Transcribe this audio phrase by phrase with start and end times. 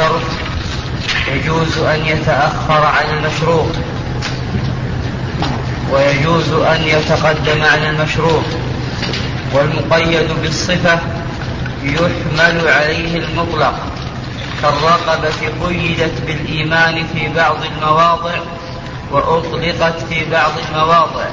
[0.00, 0.22] الشرط
[1.28, 3.70] يجوز أن يتأخر عن المشروط
[5.92, 8.44] ويجوز أن يتقدم عن المشروط
[9.52, 10.98] والمقيد بالصفة
[11.82, 13.74] يحمل عليه المطلق
[14.62, 18.34] كالرقبة قيدت بالإيمان في بعض المواضع
[19.12, 21.26] وأطلقت في بعض المواضع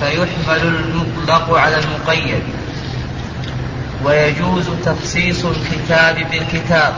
[0.00, 2.42] فيحمل المطلق على المقيد
[4.04, 6.94] ويجوز تخصيص الكتاب بالكتاب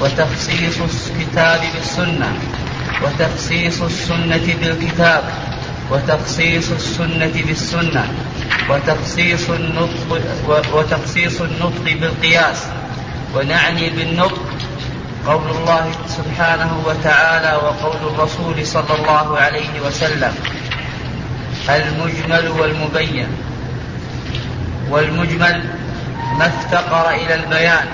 [0.00, 2.32] وتخصيص الكتاب بالسنة
[3.02, 5.24] وتخصيص السنة بالكتاب
[5.90, 8.04] وتخصيص السنة بالسنة
[8.68, 10.20] وتخصيص النطق
[10.74, 12.66] وتخصيص النطق بالقياس
[13.34, 14.42] ونعني بالنطق
[15.26, 20.34] قول الله سبحانه وتعالى وقول الرسول صلى الله عليه وسلم
[21.68, 23.28] المجمل والمبين.
[24.90, 25.64] والمجمل
[26.38, 27.86] ما افتقر إلى البيان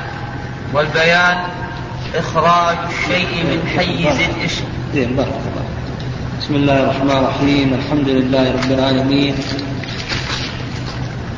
[0.72, 1.38] والبيان
[2.14, 5.66] إخراج الشيء من حيز الإشم زين بارك الله
[6.40, 7.74] بسم الله الرحمن الرحيم.
[7.74, 9.34] الحمد لله رب العالمين.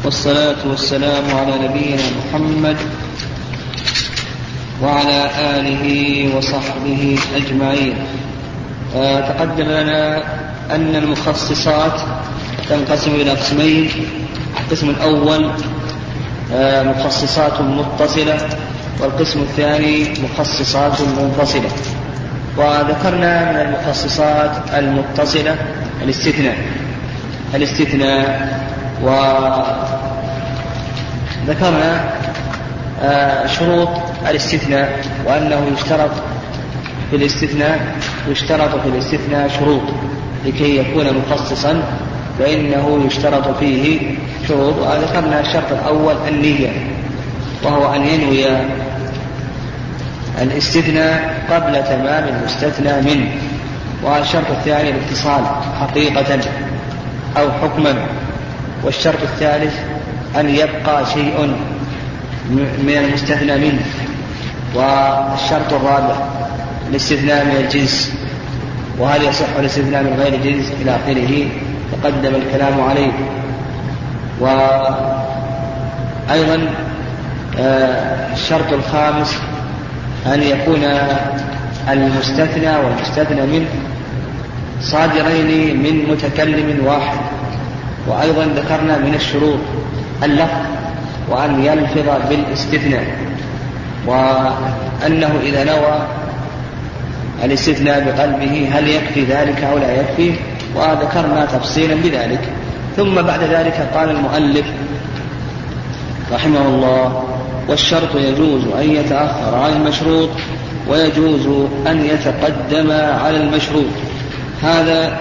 [0.05, 2.77] والصلاة والسلام على نبينا محمد
[4.83, 5.85] وعلى آله
[6.37, 7.97] وصحبه أجمعين.
[9.29, 10.23] تقدم لنا
[10.71, 12.01] أن المخصصات
[12.69, 13.91] تنقسم إلى قسمين.
[14.61, 15.51] القسم الأول
[16.93, 18.49] مخصصات متصلة.
[19.01, 21.71] والقسم الثاني مخصصات منفصلة.
[22.57, 25.57] وذكرنا من المخصصات المتصلة
[26.03, 26.57] الاستثناء.
[27.55, 28.49] الاستثناء
[31.47, 32.19] وذكرنا
[33.03, 33.89] آه، شروط
[34.29, 36.11] الاستثناء وأنه يشترط
[37.11, 37.97] في الاستثناء
[38.29, 39.83] يشترط في الاستثناء شروط
[40.47, 41.83] لكي يكون مخصصا
[42.39, 44.01] فإنه يشترط فيه
[44.49, 44.75] شروط.
[44.79, 46.69] وذكرنا الشرط الأول النية
[47.65, 48.47] وهو أن ينوي
[50.43, 53.31] الاستثناء قبل تمام المستثنى منه
[54.03, 55.45] والشرط الثاني الاتصال
[55.81, 56.41] حقيقة
[57.37, 57.95] أو حكما
[58.85, 59.75] والشرط الثالث
[60.41, 61.55] أن يبقى شيء
[62.83, 63.83] من المستثنى منه
[64.75, 66.17] والشرط الرابع
[66.91, 68.13] الاستثناء من الجنس
[68.99, 71.49] وهل يصح الاستثناء من غير جنس إلى آخره؟
[71.93, 73.13] تقدم الكلام عليه.
[74.41, 75.09] وأيضا
[77.59, 79.37] آه، الشرط الخامس
[80.27, 80.85] أن يكون
[81.91, 83.69] المستثنى والمستثنى منه
[84.81, 87.19] صادرين من متكلم واحد.
[88.09, 89.59] وأيضا ذكرنا من الشروط
[90.25, 90.67] اللفظ
[91.29, 93.07] وأن يلفظ بالاستثناء
[94.07, 96.07] وأنه إذا نوى
[97.45, 100.33] الاستثناء بقلبه هل يكفي ذلك أو لا يكفي؟
[100.77, 102.41] وذكرنا تفصيلا بذلك.
[102.97, 104.67] ثم بعد ذلك قال المؤلف
[106.33, 107.25] رحمه الله
[107.69, 110.31] والشرط يجوز أن يتأخر عن المشروط
[110.89, 111.47] ويجوز
[111.87, 113.85] أن يتقدم على المشروط.
[114.63, 115.19] هذا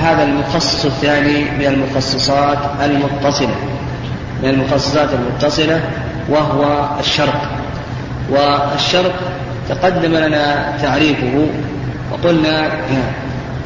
[0.00, 3.56] هذا المخصص الثاني من المخصصات المتصلة
[4.42, 5.80] من المخصصات المتصلة
[6.28, 7.40] وهو الشرط.
[8.30, 9.12] والشرط
[9.68, 11.46] تقدم لنا تعريفه
[12.12, 12.68] وقلنا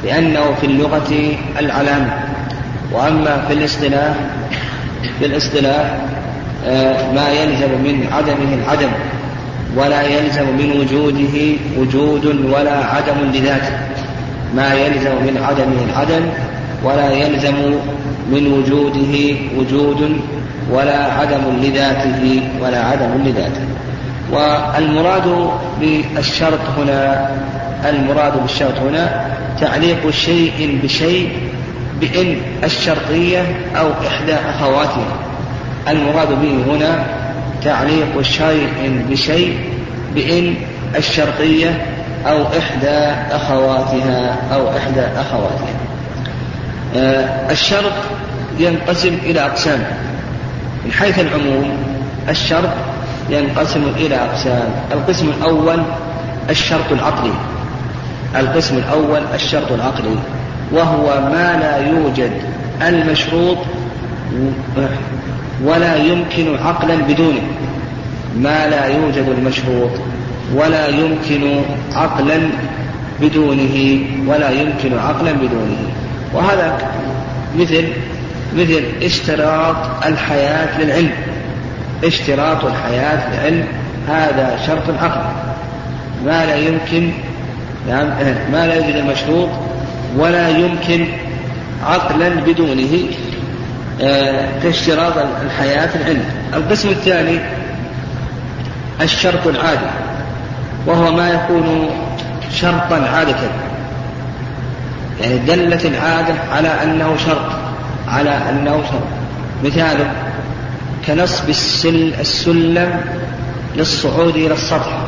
[0.03, 2.11] بأنه في اللغة العلامة
[2.93, 4.15] وأما في الاصطلاح
[5.19, 5.97] في الاصطلاح
[6.67, 8.89] آه، ما يلزم من عدمه العدم
[9.77, 13.79] ولا يلزم من وجوده وجود ولا عدم لذاته.
[14.57, 16.27] ما يلزم من عدمه العدم
[16.85, 17.55] ولا يلزم
[18.33, 20.21] من وجوده وجود
[20.71, 23.63] ولا عدم لذاته ولا عدم لذاته.
[24.33, 25.51] والمراد
[25.81, 27.31] بالشرط هنا
[27.89, 29.27] المراد بالشرط هنا
[29.61, 31.31] تعليق شيء بشيء
[32.01, 33.43] بإن الشرطية
[33.77, 35.17] أو إحدى أخواتها.
[35.89, 37.07] المراد به هنا
[37.65, 39.59] تعليق شيء بشيء
[40.15, 40.55] بإن
[40.97, 41.87] الشرطية
[42.27, 42.99] أو إحدى
[43.31, 45.75] أخواتها أو إحدى أخواتها.
[46.97, 47.93] آه الشرط
[48.59, 49.85] ينقسم إلى أقسام.
[50.85, 51.77] من حيث العموم
[52.29, 52.71] الشرط
[53.31, 54.69] ينقسم إلى أقسام.
[54.93, 55.83] القسم الأول
[56.51, 57.33] الشرط العقلي.
[58.37, 60.17] القسم الأول الشرط العقلي.
[60.73, 62.31] وهو ما لا يوجد
[62.83, 63.59] المشروط
[65.65, 67.43] ولا يمكن عقلا بدونه.
[68.37, 69.91] ما لا يوجد المشروط
[70.55, 71.61] ولا يمكن
[71.95, 72.39] عقلا
[73.21, 75.89] بدونه ولا يمكن عقلا بدونه.
[76.35, 76.79] وهذا
[77.59, 77.85] مثل
[78.57, 79.77] مثل اشتراط
[80.07, 81.11] الحياة للعلم.
[82.05, 83.65] اشتراط الحياة للعلم
[84.09, 85.21] هذا شرط عقل.
[86.27, 87.11] ما لا يمكن
[87.89, 88.11] يعني
[88.53, 89.49] ما لا يوجد المشروط
[90.17, 91.07] ولا يمكن
[91.85, 93.09] عقلا بدونه
[94.63, 96.25] كاشتراط آه، الحياة العلم.
[96.55, 97.39] القسم الثاني
[99.01, 99.91] الشرط العادي
[100.87, 101.91] وهو ما يكون
[102.55, 103.37] شرطا عادة.
[105.21, 107.51] يعني دلت العادة على أنه شرط
[108.09, 109.09] على أنه شرط.
[109.65, 110.13] مثاله
[111.07, 113.01] كنصب السل السلم
[113.77, 114.99] للصعود إلى السطح.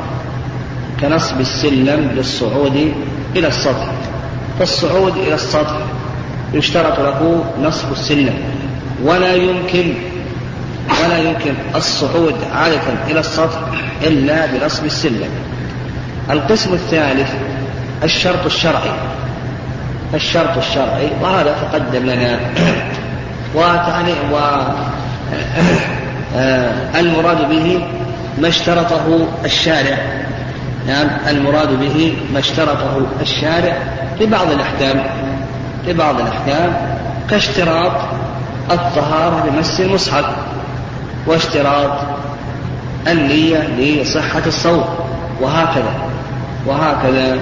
[1.00, 2.94] كنصب السلم للصعود
[3.36, 3.99] إلى السطح.
[4.58, 5.76] فالصعود إلى السطح.
[6.52, 8.34] يشترط له نصب السلم.
[9.04, 9.94] ولا يمكن
[11.04, 12.80] ولا يمكن الصعود عادة
[13.10, 13.58] إلى السطح
[14.02, 15.28] إلا بنصب السلم.
[16.30, 17.30] القسم الثالث
[18.04, 18.90] الشرط الشرعي.
[20.14, 22.40] الشرط الشرعي وهذا تقدم لنا.
[23.56, 24.38] وتعني و
[27.00, 27.84] المراد به
[28.38, 29.98] ما اشترطه الشارع.
[30.86, 33.76] نعم المراد به ما اشترطه الشارع
[34.20, 35.04] لبعض الأحكام
[35.86, 36.76] لبعض الأحكام
[37.30, 37.92] كاشتراط
[38.70, 40.24] الطهارة لمس المصحف
[41.26, 41.90] واشتراط
[43.08, 44.84] النية لصحة الصوم
[45.40, 45.94] وهكذا
[46.66, 47.38] وهكذا.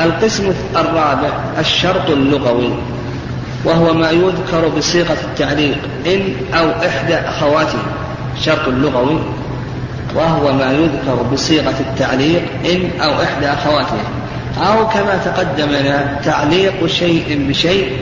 [0.00, 1.28] القسم الرابع
[1.58, 2.72] الشرط اللغوي
[3.64, 7.78] وهو ما يذكر بصيغة التعليق إن أو إحدى أخواته
[8.36, 9.18] الشرط اللغوي
[10.14, 13.98] وهو ما يذكر بصيغة التعليق إن أو إحدى أخواته
[14.58, 17.92] أو كما تقدم لنا تعليق شيء بشيء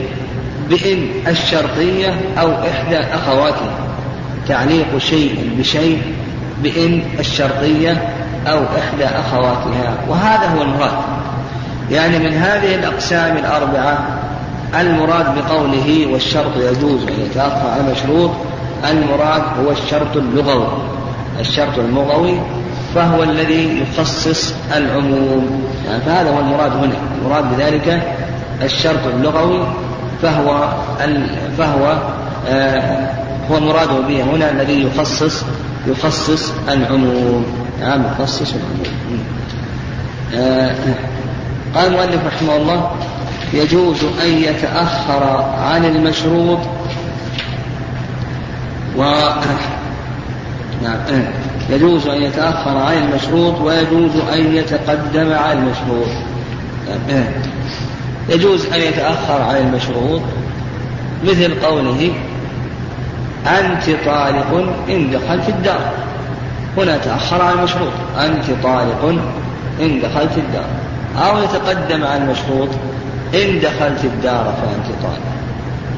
[0.69, 3.71] بإن الشرطية أو إحدى أخواته
[4.47, 6.01] تعليق شيء بشيء
[6.63, 8.09] بإن الشرطية
[8.47, 9.97] أو إحدى أخواتها.
[10.09, 10.91] وهذا هو المراد.
[11.91, 14.19] يعني من هذه الأقسام الأربعة
[14.79, 18.31] المراد بقوله والشرط يجوز أن يتأخر على المشروط
[18.89, 20.67] المراد هو الشرط اللغوي.
[21.39, 22.39] الشرط اللغوي
[22.95, 25.63] فهو الذي يخصص العموم.
[25.87, 26.93] يعني فهذا هو المراد هنا.
[27.21, 28.15] المراد بذلك
[28.61, 29.67] الشرط اللغوي
[30.21, 30.73] فهو
[31.57, 31.97] فهو
[32.47, 33.09] آه
[33.51, 35.43] هو المراد به هنا الذي يخصص
[35.87, 37.45] يخصص العموم.
[37.81, 39.23] نعم يخصص العموم.
[40.35, 40.75] آه
[41.75, 42.91] قال المؤلف رحمه الله
[43.53, 46.59] يجوز أن يتأخر عن المشروط.
[48.97, 49.03] و
[50.83, 50.97] نعم.
[51.71, 56.07] يجوز أن يتأخر عن المشروط ويجوز أن يتقدم عن المشروط.
[58.29, 60.21] يجوز أن يتأخر عن المشروط
[61.23, 62.13] مثل قوله
[63.47, 65.91] أنت طالق إن دخلت الدار.
[66.77, 67.91] هنا تأخر عن المشروط.
[68.19, 69.21] أنت طالق
[69.81, 70.65] إن دخلت الدار.
[71.17, 72.69] أو يتقدم عن المشروط
[73.33, 75.21] إن دخلت الدار فأنت طالق.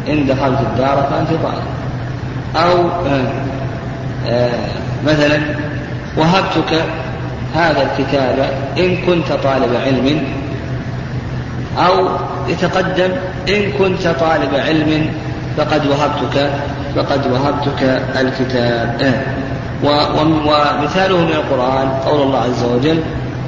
[0.08, 1.64] إن دخلت الدار فأنت طالق.
[2.56, 3.63] أو آه
[5.06, 5.40] مثلا
[6.18, 6.84] وهبتك
[7.56, 10.24] هذا الكتاب إن كنت طالب علم
[11.78, 12.08] أو
[12.48, 13.12] يتقدم
[13.50, 15.12] إن كنت طالب علم
[15.58, 16.52] فقد وهبتك
[16.96, 17.84] فقد وهبتك
[18.22, 19.14] الكتاب.
[19.84, 23.00] ومثاله من القرآن قول الله عز وجل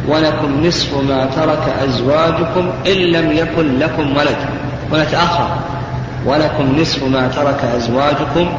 [0.07, 4.37] ولكم نصف ما ترك أزواجكم إن لم يكن لكم ولد.
[4.91, 5.47] ونتأخر.
[6.25, 8.53] ولكم نصف ما ترك أزواجكم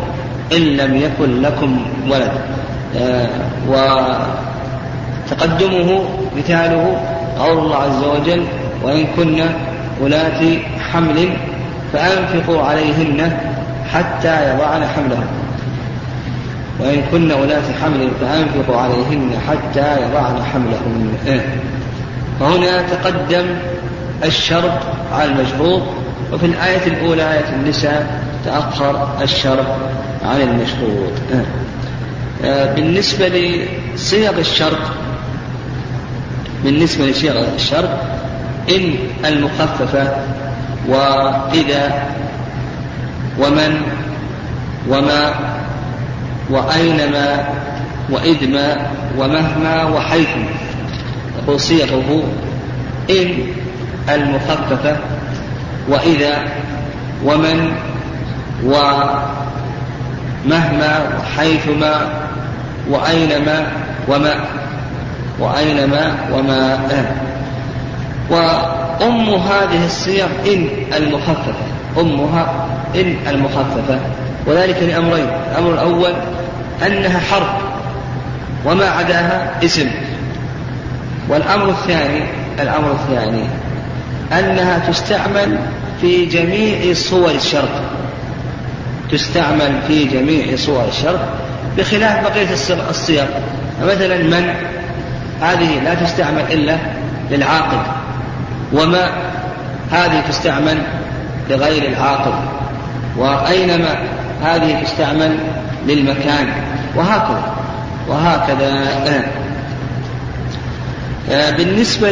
[0.53, 2.33] إن لم يكن لكم ولد.
[2.97, 3.29] آه
[5.29, 6.01] وتقدمه
[6.37, 7.01] مثاله
[7.39, 8.45] قول الله عز وجل
[8.83, 9.45] وإن كن
[10.01, 10.59] ولاة
[10.93, 11.29] حمل
[11.93, 13.39] فأنفقوا عليهن
[13.93, 15.27] حتى يضعن حملهن.
[16.81, 21.41] وإن كن ولاة حمل فأنفقوا عليهن حتى يضعن حملهن.
[22.41, 23.47] فهنا تقدم
[24.25, 24.79] الشرط
[25.13, 25.83] على المشروط
[26.33, 29.67] وفي الآية الأولى آية النساء تأخر الشرط
[30.25, 31.13] عن المشروط
[32.77, 34.79] بالنسبة لصيغ الشرط
[36.65, 37.91] بالنسبة لصيغ الشرط
[38.69, 40.17] إن المخففة
[40.89, 42.09] وإذا
[43.39, 43.81] ومن
[44.89, 45.35] وما
[46.51, 47.49] وأينما
[48.11, 50.49] وإذما ومهما وحيثما.
[51.43, 52.23] يقول صيغه
[53.11, 53.39] إن
[54.09, 54.97] المخففة
[55.89, 56.45] وإذا
[57.25, 57.73] ومن
[58.65, 59.23] ومهما
[61.19, 62.09] وحيثما
[62.91, 63.67] وأينما
[64.09, 64.35] وما
[65.41, 66.79] وأينما وما
[68.31, 71.67] وأم هذه الصيغ إن المخففة
[71.99, 74.01] أمها إن المخففة.
[74.47, 76.13] وذلك لأمرين الأمر الأول
[76.87, 77.49] أنها حرف
[78.65, 79.91] وما عداها اسم.
[81.29, 82.23] والأمر الثاني
[82.61, 83.45] الأمر الثاني
[84.33, 85.59] أنها تستعمل
[86.01, 87.69] في جميع صور الشرط
[89.13, 91.21] تستعمل في جميع صور الشرط
[91.79, 92.49] بخلاف بقية
[92.91, 93.25] الصيغ.
[93.83, 94.55] مثلا من؟
[95.41, 96.77] هذه لا تستعمل إلا
[97.31, 97.79] للعاقل.
[98.73, 99.11] وما؟
[99.93, 100.79] هذه تستعمل
[101.51, 102.35] لغير العاقل.
[103.17, 103.99] وأينما
[104.43, 105.39] هذه تستعمل
[105.87, 106.49] للمكان.
[106.97, 107.55] وهكذا.
[108.09, 108.87] وهكذا.
[111.31, 112.11] آه، بالنسبة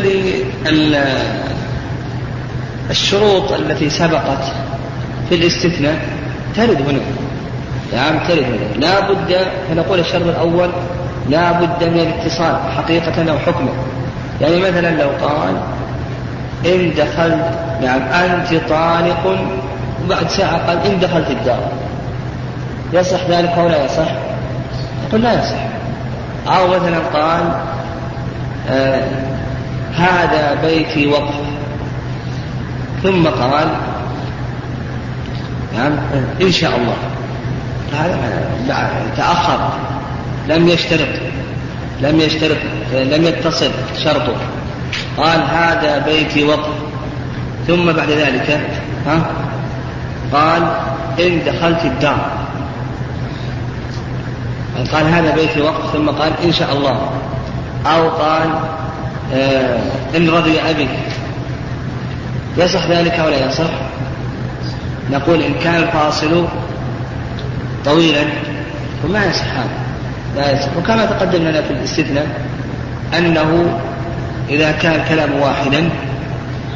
[2.91, 4.53] للشروط التي سبقت
[5.29, 6.14] في الاستثناء
[6.57, 7.01] ترد هنا.
[7.93, 8.87] نعم ترد هنا.
[8.87, 10.71] لا بد فنقول الشرط الأول
[11.31, 13.69] لا بد من الاتصال حقيقة أو حكما
[14.41, 15.57] يعني مثلا لو قال
[16.67, 17.51] إن دخلت
[17.83, 19.37] نعم أنت طالق
[20.05, 21.69] وبعد ساعة قال إن دخلت الدار.
[22.93, 24.13] يصح ذلك أو لا يصح؟
[25.09, 25.59] يقول لا يصح.
[26.49, 27.43] أو مثلا قال
[28.71, 29.05] آه
[29.97, 31.35] هذا بيتي وقف.
[33.03, 33.69] ثم قال
[35.77, 35.93] نعم؟
[36.43, 36.97] إن شاء الله.
[39.17, 39.71] تأخر.
[40.49, 41.09] لم يشترط.
[42.01, 42.57] لم يشترط
[42.93, 43.71] لم يتصل
[44.05, 44.37] شرطه.
[45.17, 46.75] قال هذا بيتي وقف
[47.67, 48.61] ثم بعد ذلك
[49.07, 49.27] ها؟
[50.33, 50.63] قال
[51.21, 52.31] إن دخلت الدار.
[54.93, 57.11] قال هذا بيتي وقف ثم قال إن شاء الله.
[57.87, 58.51] أو قال
[59.35, 59.79] آه
[60.17, 60.89] إن رضي أبي
[62.57, 63.71] يصح ذلك ولا يصح؟
[65.11, 66.47] نقول إن كان الفاصل
[67.85, 68.25] طويلا
[69.03, 69.85] فما يصح هذا
[70.37, 70.77] لا يصح.
[70.77, 72.27] وكما تقدم لنا في الاستثناء
[73.19, 73.79] أنه
[74.49, 75.89] إذا كان الكلام واحدا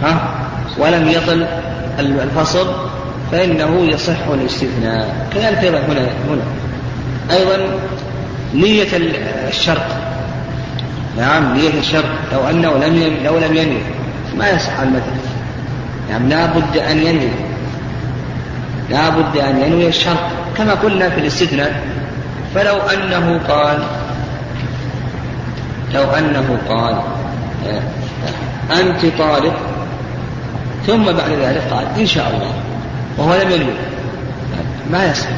[0.02, 0.28] ها
[0.78, 1.46] ولم يطل
[1.98, 2.74] الفصل
[3.32, 5.28] فإنه يصح الاستثناء.
[5.34, 6.42] كذلك أيضا هنا هنا.
[7.30, 7.66] أيضا
[8.54, 8.88] نية
[9.48, 9.86] الشرط.
[11.18, 12.04] نعم نية الشرط.
[12.32, 13.80] لو أنه لم لو لم ينوي
[14.36, 15.02] ما يصح المثل
[16.10, 17.47] نعم لا بد أن ينوي.
[18.90, 20.18] لا بد أن ينوي الشرط
[20.56, 21.86] كما قلنا في الاستثناء
[22.54, 23.78] فلو أنه قال
[25.94, 26.94] لو أنه قال
[27.66, 27.82] آه،
[28.80, 29.52] أنت طالب
[30.86, 32.52] ثم بعد ذلك قال إن شاء الله
[33.18, 33.74] وهو لم ينوي
[34.90, 35.28] ما يصح.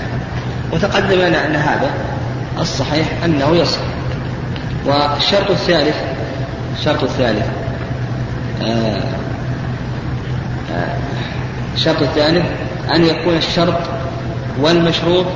[0.72, 1.90] وتقدم لنا أن هذا
[2.60, 3.80] الصحيح أنه يصح.
[4.86, 5.96] والشرط الثالث
[6.78, 7.46] الشرط الثالث
[8.62, 9.02] آه،
[10.74, 10.96] آه،
[11.74, 12.44] الشرط الثالث
[12.94, 13.78] أن يكون الشرط
[14.60, 15.26] والمشروط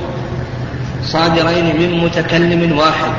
[1.03, 3.11] صادرين من متكلم واحد.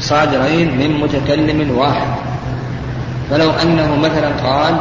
[0.00, 2.08] صادرين من متكلم واحد.
[3.30, 4.74] فلو أنه مثلا قال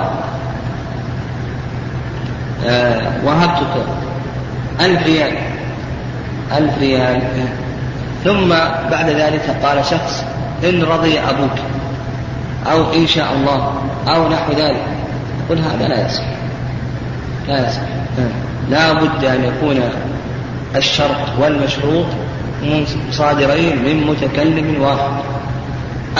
[2.67, 3.85] آه وهبتك
[4.81, 5.33] ألف ريال
[6.57, 7.21] ألف ريال
[8.23, 8.49] ثم
[8.91, 10.23] بعد ذلك قال شخص
[10.63, 11.59] إن رضي أبوك
[12.71, 13.73] أو إن شاء الله
[14.07, 14.85] أو نحو ذلك.
[15.49, 16.38] قل هذا لا يصح.
[17.49, 17.69] لا
[18.69, 19.79] لا بد أن يكون
[20.75, 22.05] الشرط والمشروط
[23.11, 25.11] صادرين من متكلم واحد.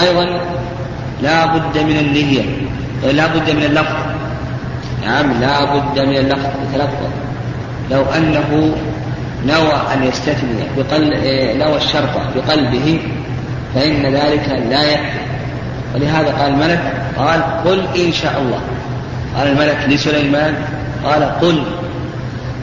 [0.02, 0.42] أيضا
[1.22, 2.42] لا بد من النية
[3.14, 3.96] لا بد من اللفظ.
[5.06, 7.10] نعم لا بد من اللفظ يتلفظ.
[7.92, 8.76] لو أنه
[9.48, 11.10] نوى أن يستثني بقل
[11.58, 13.00] نوى الشرط بقلبه
[13.76, 15.20] فإن ذلك لا يكفي.
[15.96, 18.60] ولهذا قال الملك قال قل إن شاء الله.
[19.38, 20.56] قال الملك لسليمان
[21.06, 21.64] قال قل.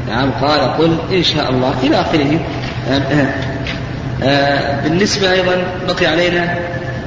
[0.09, 2.41] نعم قال قل إن شاء الله إلى آخره.
[4.23, 6.55] آه، بالنسبة أيضا بقي علينا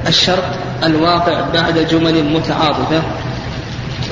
[0.06, 0.44] الشرط
[0.84, 3.02] الواقع بعد جمل متعاطفة.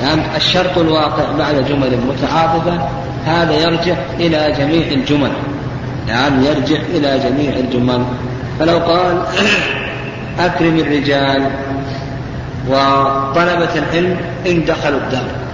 [0.03, 2.89] نعم الشرط الواقع بعد جمل متعاطفة
[3.25, 5.31] هذا يرجع إلى جميع الجمل.
[6.07, 8.03] نعم يرجع إلى جميع الجمل.
[8.59, 9.23] فلو قال
[10.39, 11.49] أكرم الرجال
[12.67, 15.48] وطلبة العلم إن دخلوا الدار.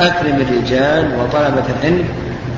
[0.00, 2.04] أكرم الرجال وطلبة العلم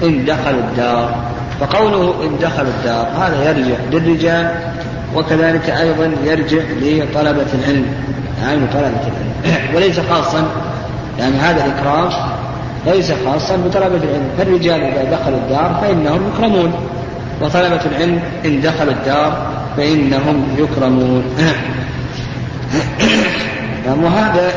[0.02, 1.14] إن دخلوا الدار.
[1.60, 4.54] فقوله إن دخلوا الدار هذا يرجع للرجال
[5.14, 7.86] وكذلك أيضا يرجع لطلبة العلم.
[8.42, 9.32] يعني طلبة العلم.
[9.74, 10.46] وليس خاصا
[11.18, 12.10] يعني هذا الإكرام
[12.86, 14.28] ليس خاصا بطلبة العلم.
[14.38, 16.72] فالرجال إذا دخلوا الدار فإنهم يكرمون.
[17.42, 21.22] وطلبة العلم إن دخلوا الدار فإنهم يكرمون.
[24.04, 24.50] وهذا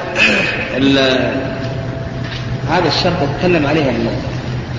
[2.71, 3.91] هذا الشرط تكلم عليه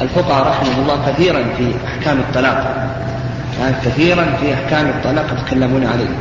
[0.01, 2.89] الفقهاء رحمه الله كثيرا في أحكام الطلاق.
[3.61, 6.15] يعني كثيرا في أحكام الطلاق يتكلمون عليه.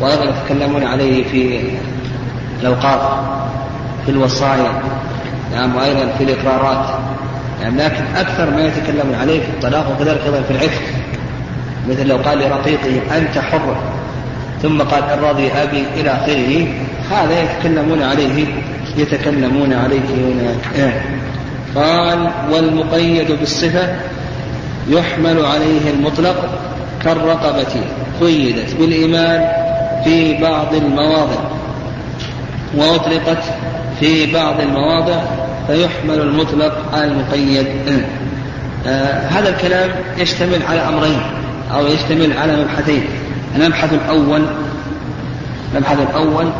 [0.00, 1.60] وأيضا يتكلمون عليه في
[2.60, 3.00] الأوقاف
[4.06, 4.72] في الوصايا
[5.54, 6.86] نعم وأيضا في الإقرارات.
[7.62, 10.82] يعني لكن أكثر ما يتكلمون عليه في الطلاق وكذلك أيضا في العتق.
[11.88, 13.76] مثل لو قال لرقيقه أنت حر.
[14.62, 16.66] ثم قال إن رضي أبي إلى آخره.
[17.10, 18.46] هذا يتكلمون عليه
[18.98, 20.54] يتكلمون عليه هنا
[21.74, 23.96] قال والمقيد بالصفة
[24.88, 26.48] يحمل عليه المطلق
[27.04, 27.82] كالرقبة
[28.20, 29.48] قيدت بالإيمان
[30.04, 31.40] في بعض المواضع
[32.74, 33.42] وأطلقت
[34.00, 35.20] في بعض المواضع
[35.66, 37.66] فيحمل المطلق على المقيد.
[38.86, 41.20] آه هذا الكلام يشتمل على أمرين
[41.74, 43.04] أو يشتمل على مبحثين.
[43.56, 44.42] المبحث الأول
[45.74, 46.50] المبحث الأول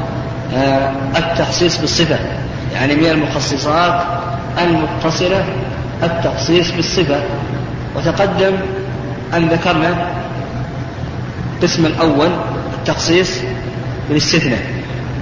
[1.16, 2.18] التخصيص بالصفة.
[2.74, 4.02] يعني من المخصصات
[4.58, 5.44] المتصلة
[6.02, 7.20] التخصيص بالصفة.
[7.96, 8.52] وتقدم
[9.34, 10.06] أن ذكرنا
[11.56, 12.28] القسم الأول
[12.78, 13.30] التخصيص
[14.08, 14.62] بالاستثناء.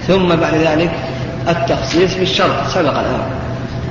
[0.09, 0.91] ثم بعد ذلك
[1.49, 3.21] التخصيص بالشرط سبق الآن.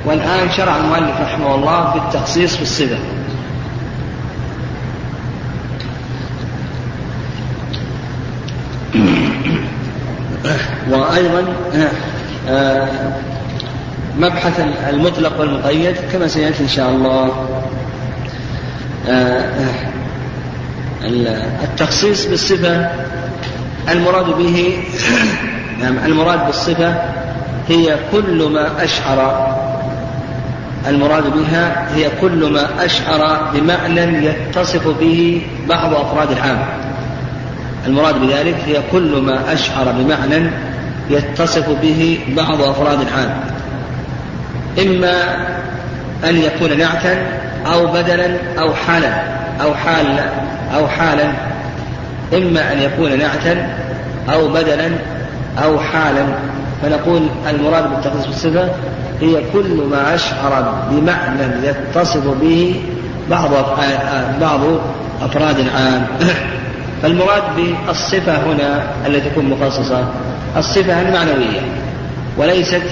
[0.04, 2.98] والآن شرع المؤلف رحمه الله بالتخصيص بالصفة.
[10.90, 11.44] وأيضا
[12.48, 12.88] آه،
[14.18, 17.46] مبحث المطلق والمقيد كما سيأتي إن شاء الله.
[19.08, 19.44] آه،
[21.64, 22.90] التخصيص بالصفة
[23.88, 24.78] المراد به
[25.80, 26.94] نعم المراد بالصفة
[27.68, 29.46] هي كل ما أشعر.
[30.88, 36.85] المراد بها هي كل ما أشعر بمعنى يتصف به بعض أفراد العام.
[37.86, 40.50] المراد بذلك هي كل ما أشعر بمعنى
[41.10, 43.40] يتصف به بعض أفراد العام
[44.78, 45.22] إما
[46.24, 47.18] أن يكون نعتا
[47.72, 49.22] أو بدلا أو حالا
[49.62, 50.06] أو حال
[50.74, 51.32] أو حالا.
[52.34, 53.68] إما أن يكون نعتا
[54.32, 54.90] أو بدلا
[55.64, 56.24] أو حالا.
[56.82, 58.68] فنقول المراد بالتخصيص بالصفة
[59.20, 62.80] هي كل ما أشعر بمعنى يتصف به
[63.30, 63.50] بعض
[64.40, 64.60] بعض
[65.22, 66.06] أفراد العام
[67.02, 70.08] فالمراد بالصفة هنا التي تكون مخصصة
[70.56, 71.60] الصفة المعنوية
[72.38, 72.82] وليست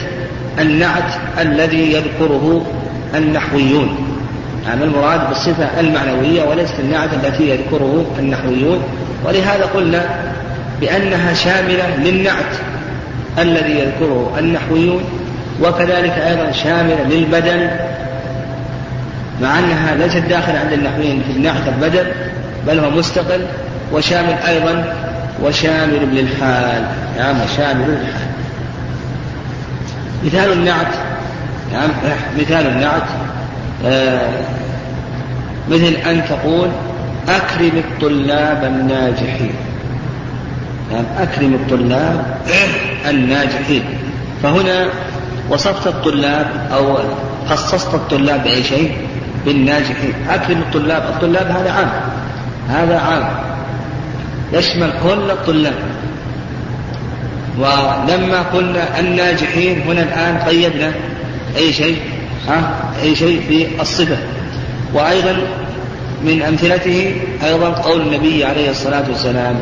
[0.61, 2.67] النعت الذي يذكره
[3.15, 4.19] النحويون.
[4.67, 8.83] يعني المراد بالصفة المعنوية وليست النعت التي يذكره النحويون.
[9.25, 10.05] ولهذا قلنا
[10.81, 12.55] بأنها شاملة للنعت
[13.39, 15.05] الذي يذكره النحويون
[15.63, 17.71] وكذلك أيضا شاملة للبدل
[19.43, 22.07] مع أنها ليست داخلة عند النحويين في النعت البدل
[22.67, 23.47] بل هو مستقل
[23.93, 24.95] وشامل أيضا
[25.43, 26.87] وشامل للحال
[27.19, 28.35] نعم وشامل للحال
[30.25, 30.95] مثال النعت.
[31.73, 31.91] نعم
[32.39, 33.03] مثال النعت.
[33.87, 34.31] آه
[35.71, 36.69] مثل أن تقول
[37.29, 39.55] أكرم الطلاب الناجحين.
[40.93, 42.25] نعم أكرم الطلاب
[43.09, 43.85] الناجحين.
[44.43, 44.87] فهنا
[45.51, 46.99] وصفت الطلاب أو
[47.49, 48.97] خصصت الطلاب بأي شيء؟
[49.47, 50.13] بالناجحين.
[50.31, 51.03] أكرم الطلاب.
[51.03, 51.91] الطلاب هذا عام.
[52.69, 53.54] هذا عام.
[54.55, 55.75] يشمل كل الطلاب.
[57.59, 60.93] ولما قلنا الناجحين هنا الآن قيدنا
[61.57, 61.99] أي شيء
[62.49, 62.71] ها؟
[63.03, 64.17] أي شيء في الصفة.
[64.95, 65.37] وأيضا
[66.25, 67.15] من أمثلته
[67.45, 69.61] أيضا قول النبي عليه الصلاة والسلام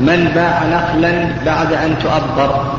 [0.00, 2.72] من باع نخلا بعد أن تؤبر.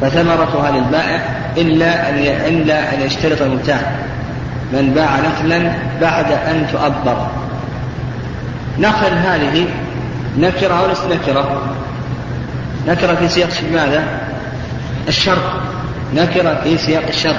[0.00, 1.20] فثمرتها للبائع
[1.56, 2.18] إلا أن
[2.54, 3.80] إلا أن يشترط المبتاع
[4.72, 7.26] من باع نخلا بعد أن تؤبر.
[8.78, 9.66] نخل هذه
[10.38, 11.74] نكرة أو ليست نكرة؟
[12.88, 14.04] نكرة في سياق ماذا؟
[15.08, 15.42] الشرط
[16.14, 17.36] نكرة في سياق الشرط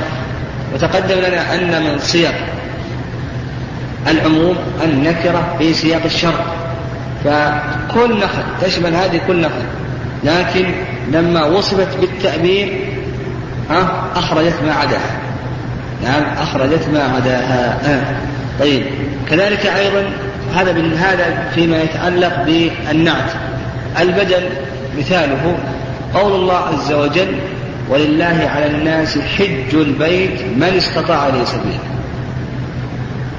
[0.73, 2.35] وتقدم لنا أن من سياق
[4.07, 6.39] العموم النكرة في سياق الشرط
[7.23, 9.65] فكل نخل تشمل هذه كل نخل.
[10.23, 10.65] لكن
[11.11, 12.93] لما وصفت بالتأبير
[14.15, 15.19] أخرجت ما عداها.
[16.03, 17.79] نعم أخرجت ما عداها.
[17.85, 18.15] آه.
[18.59, 18.85] طيب.
[19.29, 20.09] كذلك أيضا
[20.55, 23.31] هذا هذا فيما يتعلق بالنعت.
[23.99, 24.49] البدل
[24.97, 25.57] مثاله
[26.13, 27.35] قول الله عز وجل
[27.89, 31.79] ولله على الناس حج البيت من استطاع إليه سبيلا.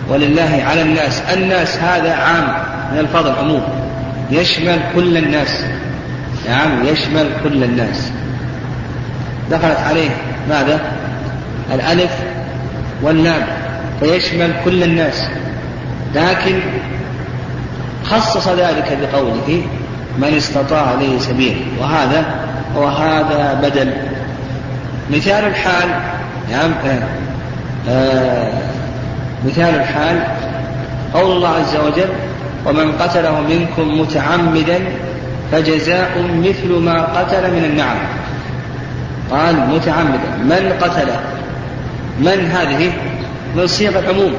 [0.08, 1.22] ولله على الناس.
[1.32, 2.48] الناس هذا عام
[2.92, 3.62] من الفاظ العموم
[4.30, 5.64] يشمل كل الناس.
[6.48, 8.12] نعم يشمل كل الناس.
[9.50, 10.10] دخلت عليه
[10.48, 10.80] ماذا؟
[11.74, 12.12] الألف
[13.02, 13.46] واللام.
[14.00, 15.24] فيشمل كل الناس.
[16.14, 16.60] لكن
[18.10, 19.62] خصص ذلك بقوله
[20.18, 22.24] من استطاع إليه سبيل وهذا
[22.76, 23.92] وهذا بدل.
[25.10, 25.88] مثال الحال
[26.50, 27.02] نعم آه
[27.88, 28.52] آه
[29.46, 30.22] مثال الحال
[31.14, 32.08] قول الله عز وجل
[32.66, 34.80] ومن قتله منكم متعمدا
[35.52, 37.96] فجزاء مثل ما قتل من النعم.
[39.30, 41.08] قال متعمدا من قتل
[42.18, 42.92] من هذه؟
[43.56, 44.32] من صيغ العموم.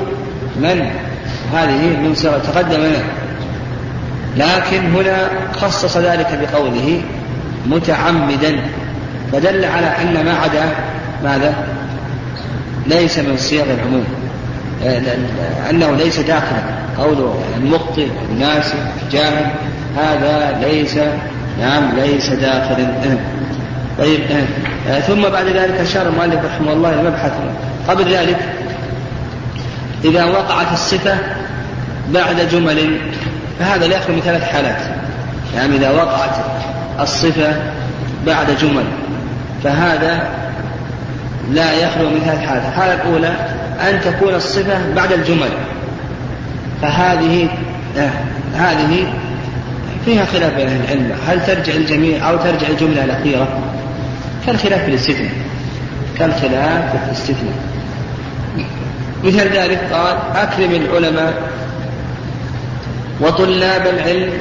[0.55, 0.89] من؟
[1.53, 3.03] هذه من صيغ تقدم لنا.
[4.37, 7.01] لكن هنا خصص ذلك بقوله
[7.65, 8.59] متعمدا
[9.31, 10.63] فدل على أن ما عدا
[11.23, 11.53] ماذا؟
[12.87, 14.05] ليس من صيغ العموم.
[15.69, 16.79] أنه ليس داخلا.
[16.97, 18.73] قوله المخطئ الناس
[19.11, 19.51] جاهل
[19.97, 20.97] هذا ليس
[21.59, 23.17] نعم ليس داخلا.
[23.99, 24.21] طيب
[25.07, 27.31] ثم بعد ذلك أشار المؤلف رحمه الله المبحث
[27.87, 28.37] قبل ذلك
[30.05, 31.17] إذا وقعت الصفة
[32.13, 32.99] بعد جمل
[33.59, 34.81] فهذا لا يخلو من ثلاث حالات.
[35.55, 36.35] يعني إذا وقعت
[36.99, 37.53] الصفة
[38.25, 38.83] بعد جمل
[39.63, 40.29] فهذا
[41.51, 43.33] لا يخلو من هذه الحالة الحالة الأولى
[43.89, 45.49] أن تكون الصفة بعد الجمل.
[46.81, 47.47] فهذه
[47.97, 48.09] آه
[48.55, 49.13] هذه
[50.05, 51.11] فيها خلاف بين أهل العلم.
[51.27, 53.47] هل ترجع الجميع أو ترجع الجملة الأخيرة؟
[54.45, 55.31] كالخلاف في الاستثناء.
[56.19, 57.53] كالخلاف في الاستثناء.
[59.23, 61.33] مثل ذلك قال أكرم العلماء
[63.21, 64.33] وطلاب العلم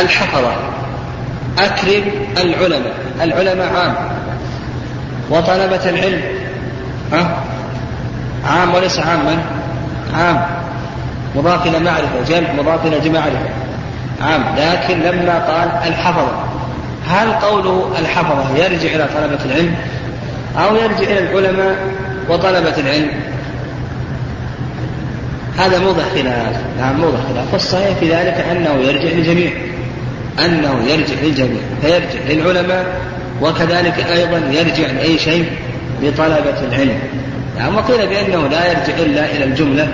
[0.00, 0.52] الحفظة
[1.58, 2.02] أكرم
[2.40, 3.94] العلماء العلماء عام.
[5.30, 6.22] وطلبة العلم
[7.12, 7.36] ها؟
[8.46, 9.38] عام وليس عاما
[10.14, 10.46] عام.
[11.36, 13.48] مضاف إلى معرفة جمع مضاف إلى معرفة.
[14.22, 14.44] عام.
[14.56, 16.32] لكن لما قال الحفظة
[17.08, 19.74] هل قول الحفظة يرجع إلى طلبة العلم
[20.58, 21.76] أو يرجع إلى العلماء
[22.28, 23.10] وطلبة العلم؟
[25.58, 27.52] هذا موضع خلاف نعم موضع خلاف.
[27.52, 29.50] والصحيح في ذلك أنه يرجع للجميع
[30.44, 33.00] أنه يرجع للجميع فيرجع للعلماء
[33.42, 35.44] وكذلك أيضا يرجع لأي شيء
[36.02, 36.98] لطلبة العلم.
[37.58, 39.88] نعم وقيل بأنه لا يرجع إلا إلى الجملة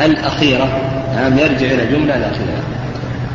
[0.00, 0.68] الأخيرة.
[1.16, 2.62] نعم يرجع إلى الجملة الأخيرة.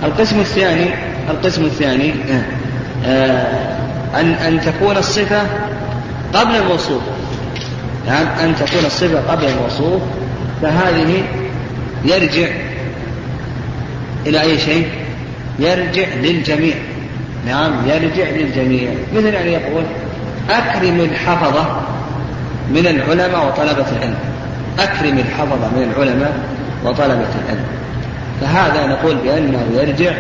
[0.04, 0.90] القسم الثاني
[1.30, 2.14] القسم الثاني
[3.06, 3.46] آه
[4.16, 5.42] أن أن تكون الصفة
[6.34, 7.02] قبل الوصوف
[8.08, 10.02] نعم أن تكون الصفة قبل الوصوف
[10.62, 11.24] فهذه
[12.06, 12.48] يرجع
[14.26, 14.88] إلى أي شيء؟
[15.60, 16.76] يرجع للجميع.
[17.48, 18.90] نعم يرجع للجميع.
[19.16, 19.84] مثل أن يقول
[20.50, 21.82] أكرم الحفظة
[22.72, 24.16] من العلماء وطلبة العلم.
[24.80, 26.40] أكرم الحفظة من العلماء
[26.86, 27.66] وطلبة العلم.
[28.42, 30.14] فهذا نقول بأنه يرجع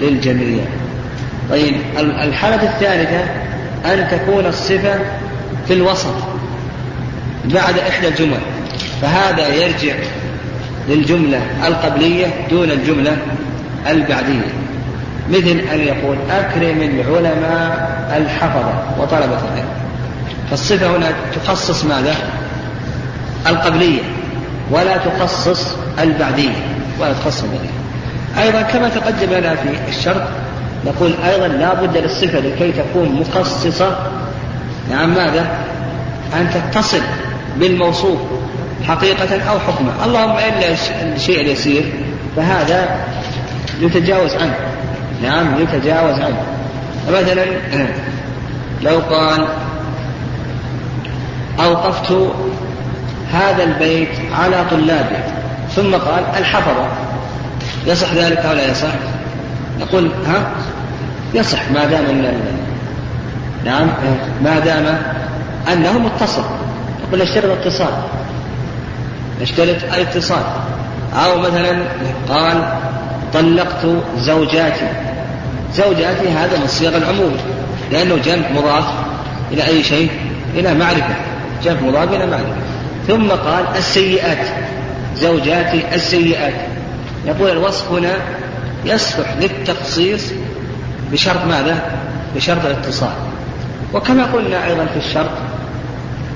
[0.00, 0.64] للجميع.
[1.50, 3.24] طيب الحالة الثالثة
[3.84, 4.98] أن تكون الصفة
[5.66, 6.14] في الوسط
[7.44, 8.40] بعد إحدى الجمل.
[9.02, 9.94] فهذا يرجع
[10.88, 13.16] للجملة القبلية دون الجملة
[13.90, 14.54] البعدية.
[15.30, 19.68] مثل أن يقول أكرم العلماء الحفظة وطلبة العلم.
[20.50, 21.12] فالصفة هنا
[21.44, 22.14] تخصص ماذا؟
[23.46, 24.02] القبلية
[24.70, 26.54] ولا تخصص البعدية
[27.00, 27.84] ولا تخصص البعدية.
[28.38, 30.22] أيضا كما تقدم لنا في الشرط
[30.86, 33.98] نقول أيضا لا بد للصفة لكي تكون مخصصة.
[34.90, 35.48] نعم ماذا؟
[36.34, 37.00] أن تتصل
[37.56, 38.18] بالموصوف.
[38.88, 40.74] حقيقة أو حكما اللهم إلا
[41.14, 41.92] الشيء اليسير
[42.36, 43.06] فهذا
[43.80, 44.56] يتجاوز عنه.
[45.22, 46.42] نعم يتجاوز عنه.
[47.08, 47.44] مثلا
[48.82, 49.46] لو قال
[51.60, 52.12] أوقفت
[53.32, 55.18] هذا البيت على طلابه
[55.76, 56.88] ثم قال الحفظة
[57.86, 58.88] يصح ذلك أو لا يصح؟
[59.80, 60.50] نقول ها؟
[61.34, 62.24] يصح ما دام
[63.64, 63.86] نعم
[64.42, 64.98] ما دام
[65.72, 66.42] أنه متصل.
[67.06, 67.94] نقول نشترط الاتصال.
[69.42, 70.42] نشترط الاتصال.
[71.14, 71.82] أو مثلا
[72.28, 72.68] قال
[73.34, 73.86] طلقت
[74.18, 74.88] زوجاتي.
[75.74, 77.36] زوجاتي هذا من صيغ العموم
[77.92, 78.84] لأنه جمع مضاف
[79.52, 80.10] إلى أي شيء؟
[80.54, 81.14] إلى معرفة.
[81.64, 82.54] جمع مضاف إلى معرفة.
[83.08, 84.46] ثم قال السيئات.
[85.16, 86.54] زوجاتي السيئات.
[87.26, 88.12] يقول الوصف هنا
[88.84, 90.22] يصلح للتخصيص
[91.12, 91.82] بشرط ماذا؟
[92.36, 93.12] بشرط الاتصال.
[93.94, 95.30] وكما قلنا أيضا في الشرط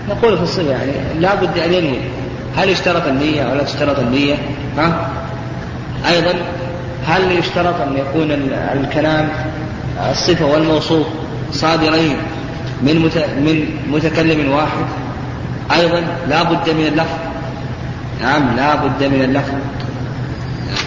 [0.08, 1.98] نقول في الصفة يعني لا بد أن ينوي.
[2.58, 4.34] هل اشترط النية أو لا تشترط النية؟
[4.78, 5.08] ها؟
[6.08, 6.34] أيضا
[7.06, 8.30] هل يشترط أن يكون
[8.74, 9.28] الكلام
[10.10, 11.06] الصفة والموصوف
[11.52, 12.16] صادرين
[12.82, 13.02] من
[13.44, 14.84] من متكلم واحد
[15.72, 17.18] أيضا لا بد من اللفظ
[18.22, 19.54] نعم لا بد من اللفظ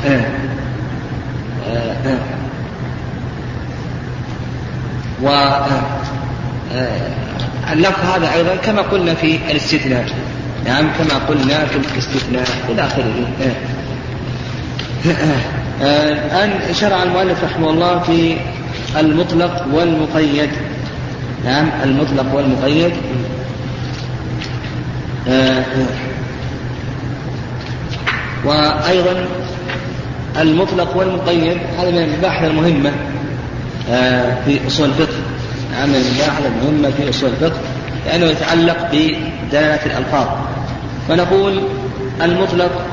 [0.06, 0.22] آه.
[1.68, 1.96] آه.
[2.06, 2.20] آه.
[5.24, 5.30] و
[7.74, 10.06] اللفظ هذا أيضا كما قلنا في الاستثناء
[10.66, 13.28] نعم كما قلنا في الاستثناء إلى آخره.
[15.82, 18.38] الآن شرع المؤلف رحمه الله في
[19.00, 20.50] المطلق والمقيد.
[21.46, 22.92] نعم المطلق والمقيد.
[28.46, 29.26] وأيضا
[30.40, 32.92] المطلق والمقيد هذا من المباحث المهمة
[34.46, 35.18] في أصول الفقه.
[35.72, 37.60] نعم من المباحث المهمة في أصول الفقه
[38.06, 40.28] لأنه يتعلق بدلالة الألفاظ.
[41.08, 41.62] فنقول
[42.22, 42.86] المطلق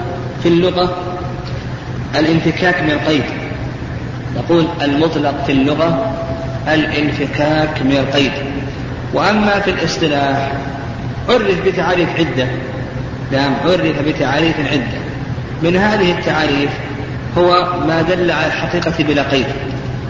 [0.43, 0.97] في اللغة
[2.19, 3.25] الانفكاك من القيد.
[4.37, 6.13] نقول المطلق في اللغة
[6.69, 8.33] الانفكاك من القيد.
[9.15, 10.53] وأما في الاصطلاح
[11.29, 12.47] عرف بتعاريف عدة.
[13.33, 14.99] نعم عرف بتعاريف عدة.
[15.63, 16.71] من هذه التعاريف
[17.39, 19.47] هو ما دل على الحقيقة بلا قيد.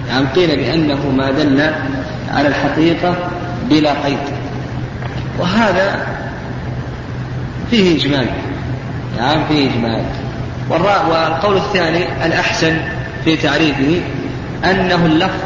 [0.09, 1.71] نعم قيل بأنه ما دل
[2.35, 3.15] على الحقيقة
[3.71, 4.19] بلا قيد.
[5.39, 6.07] وهذا
[7.71, 8.27] فيه إجمال.
[9.19, 10.03] نعم فيه إجمال.
[10.71, 12.77] والقول الثاني الأحسن
[13.25, 14.01] في تعريفه
[14.65, 15.41] أنه اللفظ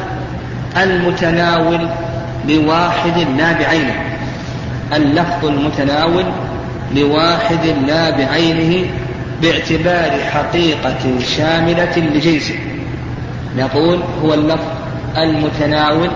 [0.77, 1.89] المتناول
[2.49, 3.95] لواحد لا بعينه
[4.97, 6.25] اللفظ المتناول
[6.97, 8.87] لواحد لا بعينه
[9.43, 12.55] باعتبار حقيقة شاملة لجنسه.
[13.59, 14.67] نقول هو اللفظ
[15.17, 16.11] المتناول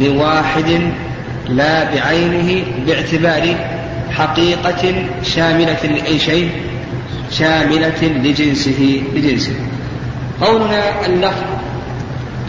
[0.00, 0.80] لواحد
[1.48, 3.56] لا بعينه باعتبار
[4.12, 6.50] حقيقة شاملة لأي شيء؟
[7.30, 9.54] شاملة لجنسه لجنسه.
[10.40, 11.42] قولنا اللفظ.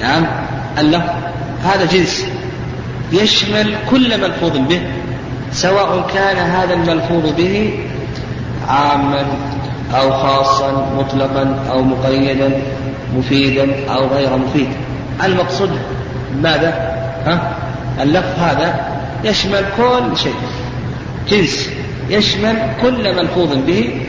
[0.01, 0.25] نعم
[0.79, 1.09] اللفظ.
[1.63, 2.25] هذا جنس
[3.11, 4.81] يشمل كل ملفوظ به
[5.51, 7.79] سواء كان هذا الملفوظ به
[8.67, 9.25] عاما
[9.93, 12.61] أو خاصا مطلقا أو مقيدا
[13.17, 14.67] مفيدا أو غير مفيد.
[15.23, 15.69] المقصود
[16.41, 16.69] ماذا؟
[17.25, 17.57] ها؟
[18.01, 18.87] اللفظ هذا
[19.23, 20.35] يشمل كل شيء.
[21.29, 21.69] جنس
[22.09, 24.01] يشمل كل ملفوظ به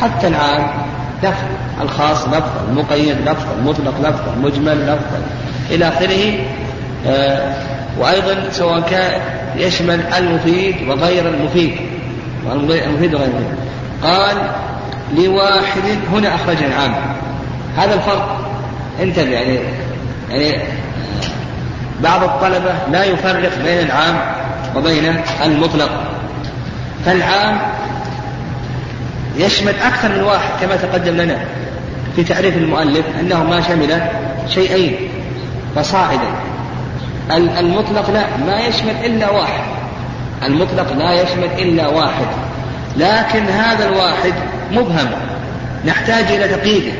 [0.00, 0.66] حتى العام
[1.22, 1.44] لفظ
[1.82, 5.22] الخاص لفظ المقيد لفظ المطلق لفظ المجمل لفظ
[5.70, 6.38] إلى آخره.
[7.06, 7.54] آه
[7.98, 9.20] وأيضا سواء كان
[9.56, 11.76] يشمل المفيد وغير المفيد.
[12.52, 13.58] المفيد وغير المفيد.
[14.02, 14.36] قال
[15.16, 16.94] لواحد هنا أخرج العام.
[17.76, 18.50] هذا الفرق.
[19.02, 19.58] انتبه يعني
[20.30, 20.62] يعني
[22.02, 24.16] بعض الطلبة لا يفرق بين العام
[24.76, 26.07] وبين المطلق.
[27.08, 27.58] فالعام
[29.36, 31.38] يشمل أكثر من واحد كما تقدم لنا
[32.16, 34.02] في تعريف المؤلف أنه ما شمل
[34.48, 34.96] شيئين
[35.76, 36.28] فصاعدا.
[37.30, 39.60] المطلق لا ما يشمل إلا واحد.
[40.42, 42.26] المطلق لا يشمل إلا واحد.
[42.96, 44.32] لكن هذا الواحد
[44.72, 45.08] مبهم
[45.86, 46.92] نحتاج إلى تقييده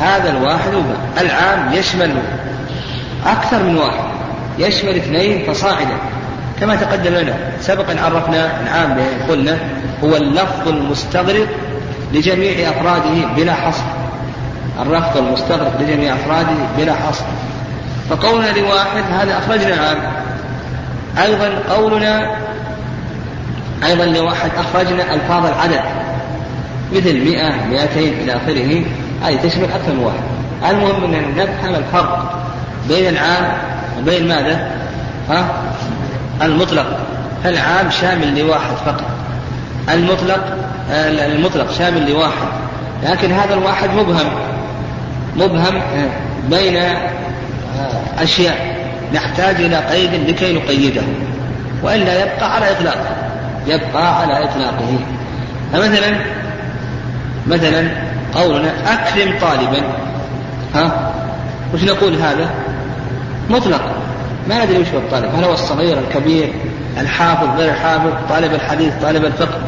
[0.00, 0.72] هذا الواحد
[1.20, 2.14] العام يشمل
[3.26, 4.04] أكثر من واحد.
[4.58, 5.96] يشمل اثنين فصاعدا.
[6.60, 8.96] كما تقدم لنا سبقا عرفنا العام
[9.28, 9.58] قلنا
[10.04, 11.46] هو اللفظ المستغرق
[12.12, 13.82] لجميع أفراده بلا حصر
[14.82, 17.24] اللفظ المستغرق لجميع أفراده بلا حصر
[18.10, 19.98] فقولنا لواحد هذا أخرجنا العام
[21.22, 22.36] أيضا قولنا
[23.86, 25.80] أيضا لواحد أخرجنا ألفاظ العدد
[26.92, 28.84] مثل مئة مئتين إلى آخره
[29.22, 32.42] هذه تشمل أكثر من واحد المهم أن نفهم الفرق
[32.88, 33.52] بين العام
[33.98, 34.70] وبين ماذا؟
[35.30, 35.67] ها؟
[36.42, 36.86] المطلق
[37.44, 39.04] العام شامل لواحد فقط.
[39.92, 40.56] المطلق
[40.90, 42.48] المطلق شامل لواحد.
[43.02, 44.30] لكن هذا الواحد مبهم
[45.36, 45.82] مبهم
[46.50, 46.82] بين
[48.18, 48.76] أشياء
[49.14, 51.02] نحتاج إلى قيد لكي نقيده.
[51.82, 53.16] وإلا يبقى على إطلاقه
[53.66, 54.98] يبقى على إطلاقه.
[55.72, 56.16] فمثلا
[57.46, 57.88] مثلا
[58.34, 59.82] قولنا أكرم طالبا
[60.74, 61.12] ها؟
[61.74, 62.50] وش نقول هذا؟
[63.50, 63.97] مطلق.
[64.48, 65.34] ما ندري وش هو الطالب.
[65.34, 66.52] هل هو الصغير الكبير
[67.00, 69.58] الحافظ غير الحافظ طالب الحديث طالب الفقه؟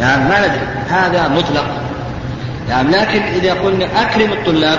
[0.00, 0.66] نعم ما ندري.
[0.90, 1.64] هذا مطلق.
[2.68, 4.78] نعم لكن إذا قلنا أكرم الطلاب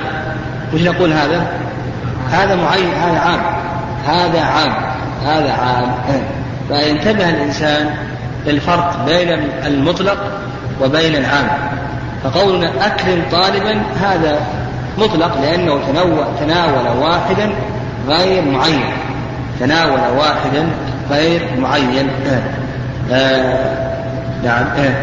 [0.74, 1.48] وش نقول هذا؟
[2.32, 3.42] هذا معين هذا عام.
[4.08, 4.74] هذا عام
[5.26, 5.96] هذا عام.
[6.68, 7.90] فينتبه الإنسان
[8.46, 9.30] للفرق بين
[9.66, 10.18] المطلق
[10.82, 11.48] وبين العام.
[12.24, 14.40] فقولنا أكرم طالبا هذا
[14.98, 15.80] مطلق لأنه
[16.40, 17.50] تناول واحدا
[18.08, 18.84] غير معين.
[19.60, 20.68] تناول واحدا
[21.12, 22.10] غير معين.
[23.12, 23.86] آه.
[24.44, 24.64] نعم.
[24.64, 24.96] آه.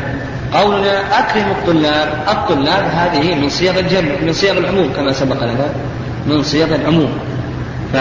[0.58, 5.66] قولنا أكرم الطلاب الطلاب هذه من صيغ الجمع من صيغ العموم كما سبق لنا
[6.26, 7.18] من صيغ العموم.
[7.92, 7.96] ف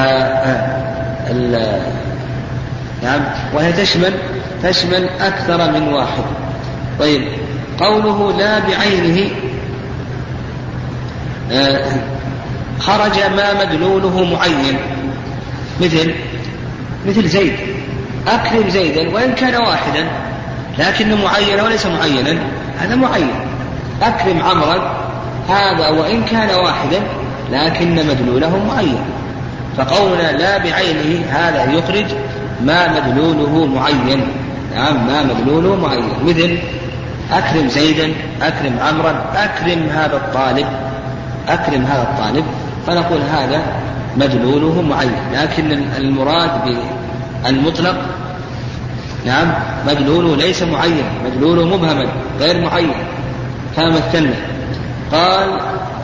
[3.04, 3.22] نعم.
[3.54, 4.14] وهي تشمل
[4.64, 6.24] تشمل أكثر من واحد.
[7.00, 7.28] طيب.
[7.80, 9.32] قوله لا بعينه.
[11.52, 11.92] آه.
[12.80, 14.78] خرج ما مدلوله معين.
[15.82, 16.14] مثل
[17.08, 17.54] مثل زيد.
[18.28, 20.06] أكرم زيدا وإن كان واحدا
[20.80, 22.40] لكنه معين وليس معينا
[22.80, 23.32] هذا معين.
[24.02, 24.96] أكرم عمرا
[25.50, 27.00] هذا وإن كان واحدا
[27.52, 29.00] لكن مدلوله معين.
[29.78, 32.06] فقولنا لا بعينه هذا يخرج
[32.62, 34.22] ما مدلوله معين.
[34.76, 36.10] نعم ما مدلوله معين.
[36.26, 36.58] مثل
[37.34, 40.68] أكرم زيدا أكرم عمرا أكرم هذا الطالب
[41.50, 42.46] أكرم هذا الطالب.
[42.88, 43.62] فنقول هذا
[44.18, 45.22] مدلوله معين.
[45.34, 46.52] لكن المراد
[47.46, 47.96] بالمطلق
[49.26, 49.54] نعم
[49.88, 52.06] مدلوله ليس معين مدلوله مبهما
[52.40, 52.94] غير معين
[53.76, 54.36] كما مثلنا
[55.12, 55.60] قال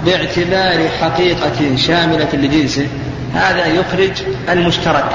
[0.05, 2.87] باعتبار حقيقة شاملة لجنسه
[3.33, 4.11] هذا يخرج
[4.49, 5.09] المشترك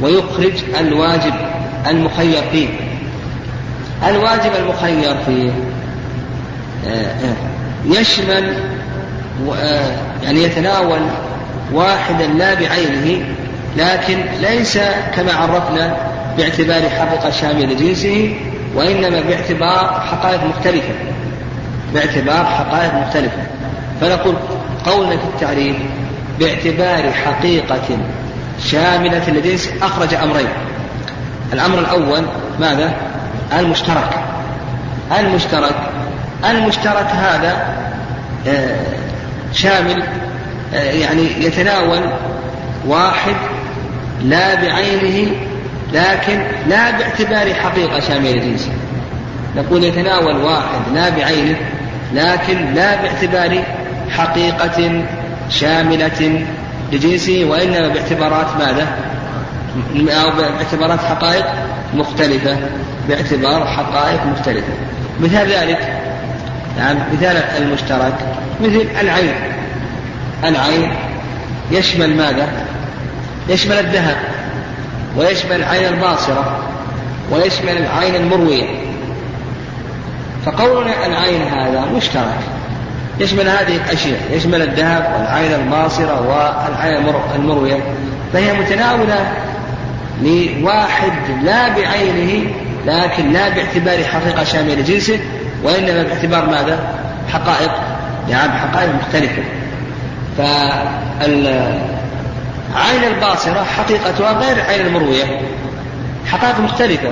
[0.00, 1.34] ويخرج الواجب
[1.90, 2.68] المخير فيه
[4.08, 5.50] الواجب المخير فيه
[7.86, 8.54] يشمل
[10.22, 11.00] يعني يتناول
[11.72, 13.24] واحدا لا بعينه
[13.76, 14.78] لكن ليس
[15.16, 15.96] كما عرفنا
[16.36, 18.34] باعتبار حقيقة شاملة جنسه
[18.74, 20.94] وإنما باعتبار حقائق مختلفة.
[21.94, 23.42] باعتبار حقائق مختلفة.
[24.00, 24.34] فنقول
[24.86, 25.76] قولنا في التعريف
[26.40, 27.98] باعتبار حقيقة
[28.64, 30.48] شاملة للجنس أخرج أمرين.
[31.52, 32.22] الأمر الأول
[32.60, 32.92] ماذا؟
[33.58, 34.10] المشترك.
[35.18, 35.74] المشترك
[36.44, 37.76] المشترك هذا
[38.48, 38.76] آه،
[39.52, 40.02] شامل
[40.72, 42.00] يعني يتناول
[42.86, 43.34] واحد
[44.22, 45.32] لا بعينه
[45.92, 48.70] لكن لا باعتبار حقيقة شاملة للجنس
[49.56, 51.56] نقول يتناول واحد لا بعينه
[52.14, 53.62] لكن لا باعتبار
[54.10, 55.04] حقيقة
[55.50, 56.46] شاملة
[56.92, 58.86] لجنسه وإنما باعتبارات ماذا؟
[59.96, 61.44] أو باعتبارات حقائق
[61.94, 62.56] مختلفة.
[63.08, 64.72] باعتبار حقائق مختلفة.
[65.20, 65.78] مثال ذلك
[66.78, 68.14] نعم مثال المشترك
[68.60, 69.34] مثل العين.
[70.44, 70.92] العين
[71.70, 72.48] يشمل ماذا؟
[73.48, 74.16] يشمل الذهب
[75.16, 76.58] ويشمل العين الباصرة
[77.30, 78.64] ويشمل العين المروية.
[80.46, 82.38] فقولنا العين هذا مشترك.
[83.20, 87.78] يشمل هذه الأشياء يشمل الذهب والعين الباصرة والعين المروية.
[88.32, 89.32] فهي متناولة
[90.22, 91.12] لواحد
[91.44, 92.50] لا بعينه
[92.86, 95.20] لكن لا باعتبار حقيقة شاملة جنسه
[95.64, 96.78] وإنما باعتبار ماذا؟
[97.32, 97.70] حقائق.
[98.30, 99.42] نعم حقائق مختلفة.
[100.38, 101.84] فالعين
[103.04, 105.40] الباصرة حقيقتها غير العين المروية.
[106.26, 107.10] حقائق مختلفة.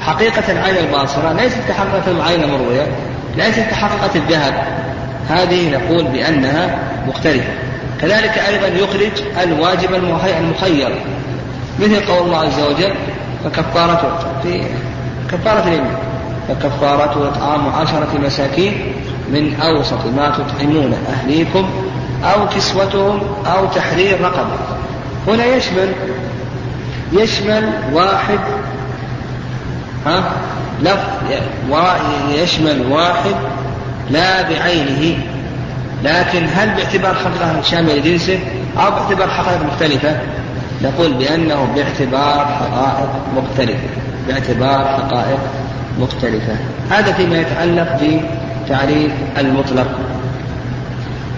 [0.00, 2.86] حقيقة العين الباصرة ليست كحقيقة العين المروية
[3.36, 4.54] ليست كحقيقة الذهب.
[5.28, 7.52] هذه نقول بأنها مختلفة.
[8.00, 10.94] كذلك أيضا يخرج الواجب المخير.
[11.78, 12.94] مثل قول الله عز وجل
[13.44, 14.08] فكفارته
[14.42, 14.64] في
[15.32, 15.96] كفارة اليمين.
[16.48, 18.92] فكفارته إطعام عشرة مساكين
[19.32, 21.70] من أوسط ما تطعمون أهليكم
[22.24, 24.56] أو كسوتهم أو تحرير رقبة.
[25.28, 25.92] هنا يشمل
[27.12, 28.38] يشمل واحد
[30.06, 30.32] ها؟
[30.82, 31.08] لفظ
[32.34, 33.34] يشمل واحد
[34.10, 35.18] لا بعينه.
[36.04, 38.38] لكن هل باعتبار حقيقة شامل جنسه
[38.78, 40.16] أو باعتبار حقائق مختلفة؟
[40.82, 43.88] نقول بأنه باعتبار حقائق مختلفة.
[44.28, 45.38] باعتبار حقائق
[45.98, 46.56] مختلفة.
[46.90, 48.20] هذا فيما يتعلق
[48.66, 49.88] بتعريف المطلق.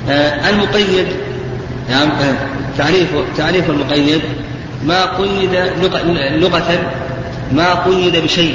[0.08, 1.06] المقيد.
[1.90, 2.34] نعم آه
[2.78, 4.20] تعريف تعريف المقيد.
[4.84, 5.54] ما قيد
[6.36, 6.80] لغة
[7.52, 8.54] ما قيد بشيء.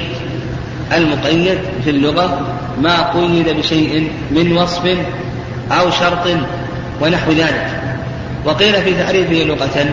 [0.94, 2.48] المقيد في اللغة
[2.82, 4.98] ما قيد بشيء من وصف
[5.72, 6.28] أو شرط
[7.02, 7.68] ونحو ذلك.
[8.46, 9.86] وقيل في تعريفه لغة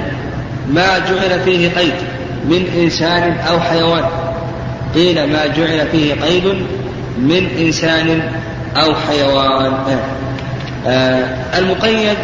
[0.71, 1.95] ما جعل فيه قيد
[2.45, 4.05] من إنسان أو حيوان.
[4.95, 6.45] قيل ما جعل فيه قيد
[7.19, 8.23] من إنسان
[8.77, 9.73] أو حيوان.
[9.73, 9.99] آه.
[11.59, 12.17] المقيد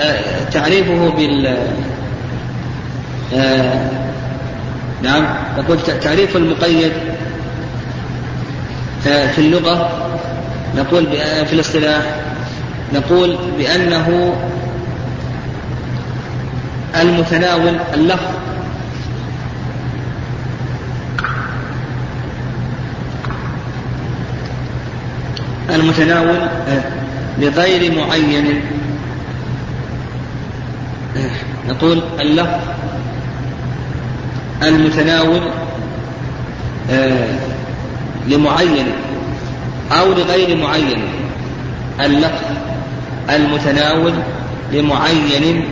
[0.00, 1.56] آه تعريفه بال
[3.34, 3.90] آه
[5.02, 5.24] نعم
[5.58, 6.92] نقول تعريف المقيد
[9.08, 10.06] آه في اللغة
[10.76, 11.06] نقول
[11.46, 12.02] في الاصطلاح
[12.94, 14.34] نقول بأنه
[17.00, 18.26] المتناول اللفظ.
[25.74, 26.36] المتناول
[26.68, 26.82] آه،
[27.38, 28.60] لغير معين.
[31.68, 32.60] نقول اللفظ
[34.62, 35.40] المتناول
[36.90, 37.28] آه،
[38.28, 38.86] لمعين
[39.92, 41.02] أو لغير معين.
[42.00, 42.44] اللفظ
[43.30, 44.12] المتناول
[44.72, 45.64] لمعين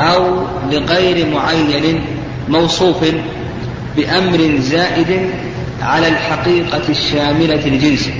[0.00, 2.04] أو لغير معين
[2.48, 3.04] موصوف
[3.96, 5.30] بأمر زائد
[5.82, 8.12] على الحقيقة الشاملة لجنسه.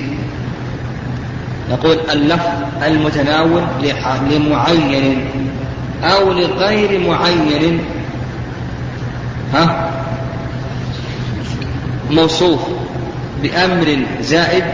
[1.71, 2.49] نقول اللفظ
[2.87, 3.63] المتناول
[4.31, 5.29] لمعين
[6.05, 7.81] أو لغير معين.
[9.55, 9.91] ها؟
[12.11, 12.61] موصوف
[13.43, 14.65] بأمر زائد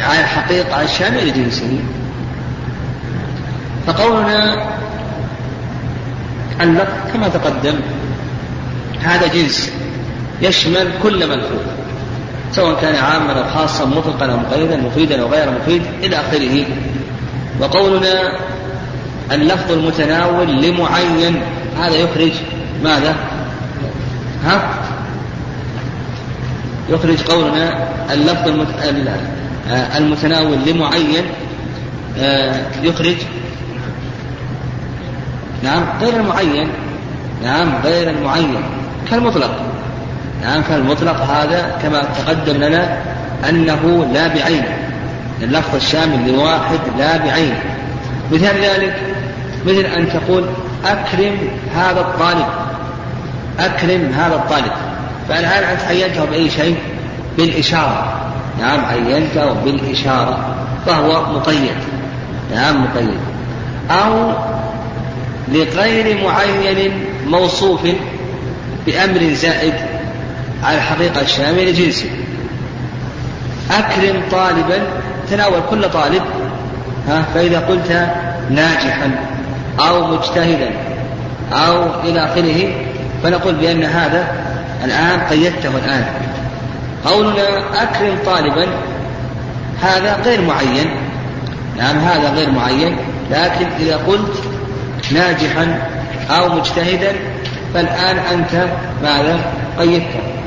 [0.00, 1.78] على الحقيقة الشاملة لجنسه
[3.86, 4.68] فقولنا
[6.60, 7.80] اللفظ كما تقدم
[9.00, 9.72] هذا جنس
[10.42, 11.77] يشمل كل ملفوظ.
[12.52, 16.66] سواء كان عاما أو خاصا مطلقا أو مقيدا مفيدا أو غير مفيد إلى آخره.
[17.60, 18.32] وقولنا
[19.32, 21.42] اللفظ المتناول لمعين.
[21.80, 22.32] هذا يخرج
[22.84, 23.16] ماذا؟
[24.44, 24.74] ها؟
[26.88, 28.48] يخرج قولنا اللفظ
[29.96, 31.24] المتناول لمعين
[32.18, 33.16] آه، يخرج.
[35.62, 36.68] نعم غير المعين.
[37.42, 38.56] نعم غير المعين.
[39.10, 39.60] كالمطلق.
[40.42, 42.98] نعم كالمطلق هذا كما تقدم لنا
[43.48, 44.76] أنه لا بعينه
[45.42, 47.62] اللفظ الشامل لواحد لا بعينه
[48.32, 48.96] مثال ذلك
[49.66, 50.44] مثل أن تقول
[50.84, 51.36] أكرم
[51.76, 52.46] هذا الطالب.
[53.58, 54.72] أكرم هذا الطالب.
[55.28, 56.76] فالآن أنت عينته بأي شيء؟
[57.36, 58.30] بالإشارة.
[58.60, 60.54] نعم عينته بالإشارة.
[60.86, 61.76] فهو مقيد
[62.54, 63.18] نعم مقيد
[63.90, 64.32] أو
[65.48, 66.92] لغير معين
[67.26, 67.80] موصوف
[68.86, 69.74] بأمر زائد.
[70.64, 72.10] على الحقيقة الشاملة لجنسه
[73.70, 74.82] أكرم طالبا
[75.30, 76.22] تناول كل طالب
[77.08, 78.08] ها فإذا قلت
[78.50, 79.10] ناجحا
[79.80, 80.70] أو مجتهدا
[81.52, 82.70] أو إلى آخره
[83.22, 84.34] فنقول بأن هذا
[84.84, 86.04] الآن قيدته الآن.
[87.04, 88.66] قولنا أكرم طالبا
[89.82, 90.90] هذا غير معين.
[91.76, 92.96] نعم هذا غير معين
[93.30, 94.42] لكن إذا قلت
[95.12, 95.88] ناجحا
[96.30, 97.12] أو مجتهدا
[97.74, 98.66] فالآن أنت
[99.02, 99.38] ماذا؟
[99.78, 100.37] قيدته.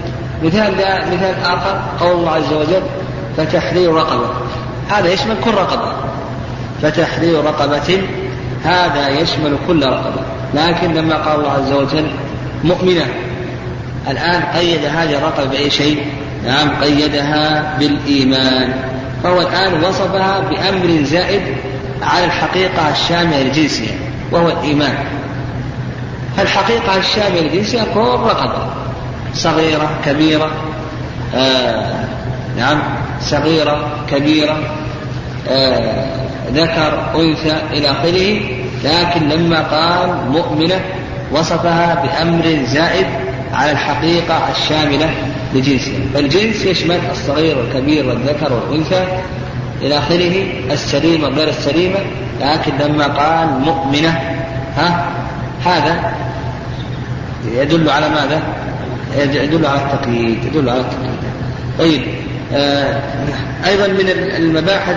[0.43, 0.73] مثال
[1.11, 2.81] مثال آخر قول الله عز وجل
[3.37, 4.29] فتحرير رقبة.
[4.89, 5.93] هذا يشمل كل رقبة.
[6.81, 8.01] فتحرير رقبة
[8.63, 10.21] هذا يشمل كل رقبة.
[10.53, 12.11] لكن لما قال الله عز وجل
[12.63, 13.05] مؤمنة
[14.09, 16.05] الآن قيد هذه الرقبة بأي شيء؟
[16.45, 18.73] نعم قيدها بالإيمان.
[19.23, 21.41] فهو الآن وصفها بأمر زائد
[22.01, 23.95] على الحقيقة الشاملة لجنسها
[24.31, 24.95] وهو الإيمان.
[26.37, 28.80] فالحقيقة الشاملة لجنسها كل رقبة.
[29.33, 30.51] صغيرة كبيرة
[31.35, 32.05] آه
[32.57, 32.81] نعم
[33.21, 34.57] صغيرة كبيرة
[35.49, 36.05] آه
[36.53, 38.41] ذكر أنثى إلى آخره.
[38.83, 40.79] لكن لما قال مؤمنة
[41.31, 43.05] وصفها بأمر زائد
[43.53, 45.09] على الحقيقة الشاملة
[45.53, 49.03] لجنسها فالجنس يشمل الصغير والكبير والذكر والأنثى
[49.81, 51.99] إلى آخره السليمة غير السليمة.
[52.41, 54.19] لكن لما قال مؤمنة
[54.77, 55.05] ها
[55.65, 56.13] هذا
[57.45, 58.41] يدل على ماذا؟
[59.17, 61.19] يدل على التقييد يدل على التقييد.
[61.79, 62.01] طيب
[62.53, 62.99] آه
[63.65, 64.95] أيضا من المباحث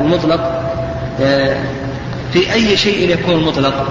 [0.00, 0.62] المطلق
[1.20, 1.56] آه
[2.32, 3.86] في أي شيء يكون مطلق؟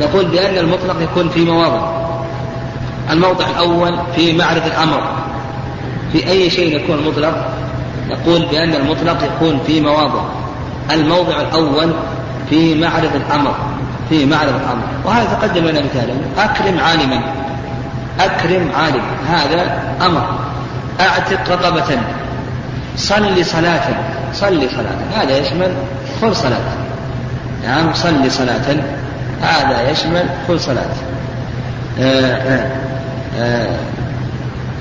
[0.00, 2.04] نقول بأن المطلق يكون في مواضع.
[3.10, 5.02] الموضع الأول في معرض الأمر.
[6.12, 7.48] في أي شيء يكون مطلق؟
[8.08, 10.22] نقول بأن المطلق يكون في مواضع.
[10.90, 11.92] الموضع الأول
[12.50, 13.54] في معرض الأمر
[14.08, 14.82] في معرض الأمر.
[15.04, 16.14] وهذا تقدم لنا مثالا.
[16.38, 17.20] أكرم عالما.
[18.20, 20.38] أكرم عالما هذا أمر.
[21.00, 21.98] أعتق رقبة.
[22.96, 23.82] صل صلاة.
[24.32, 25.22] صل صلاة.
[25.22, 25.72] هذا يشمل
[26.20, 26.60] كل صلاة.
[27.64, 28.76] نعم صل صلاة.
[29.42, 30.94] هذا يشمل كل صلاة.
[32.00, 32.70] آه آه
[33.38, 33.76] آه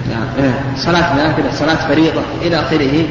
[0.10, 3.06] نعم صلاة نافلة صلاة فريضة إلى آخره.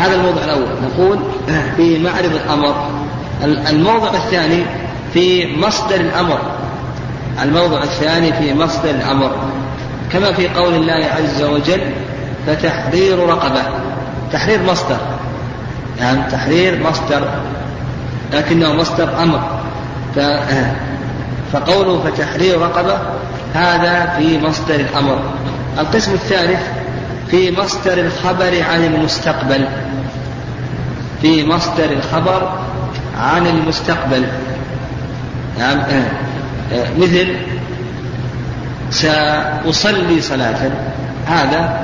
[0.00, 0.66] هذا الموضع الأول.
[0.82, 1.18] نقول
[1.76, 2.90] في معرض الأمر.
[3.44, 4.64] الموضع الثاني
[5.14, 6.61] في مصدر الأمر.
[7.42, 9.30] الموضع الثاني في مصدر الأمر.
[10.12, 11.80] كما في قول الله عز وجل
[12.46, 13.62] فتحرير رقبة.
[14.32, 14.96] تحرير مصدر.
[16.00, 17.28] يعني تحرير مصدر.
[18.32, 19.40] لكنه مصدر أمر.
[21.52, 22.98] فقوله فتحرير رقبة
[23.54, 25.18] هذا في مصدر الأمر.
[25.78, 26.60] القسم الثالث
[27.30, 29.68] في مصدر الخبر عن المستقبل.
[31.22, 32.52] في مصدر الخبر
[33.18, 34.26] عن المستقبل.
[35.58, 36.31] نعم آه.
[36.98, 37.36] مثل
[38.90, 40.70] سأصلي صلاة.
[41.26, 41.80] هذا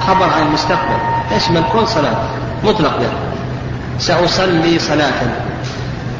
[0.00, 0.98] خبر عن المستقبل.
[1.36, 2.16] يشمل كل صلاة؟
[2.64, 3.12] مطلق له
[3.98, 5.20] سأصلي صلاة.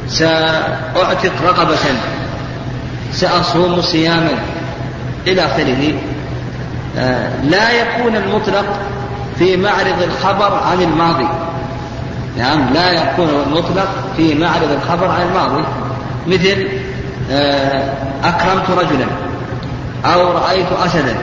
[0.09, 1.79] سأعتق رقبة.
[3.13, 4.39] سأصوم صياما.
[5.27, 5.93] إلى آخره.
[6.99, 8.65] آه لا يكون المطلق
[9.39, 11.29] في معرض الخبر عن الماضي.
[12.39, 15.65] نعم لا يكون المطلق في معرض الخبر عن الماضي.
[16.27, 16.69] مثل
[17.31, 17.93] آه
[18.25, 19.07] أكرمت رجلا
[20.05, 21.17] أو رأيت أسدا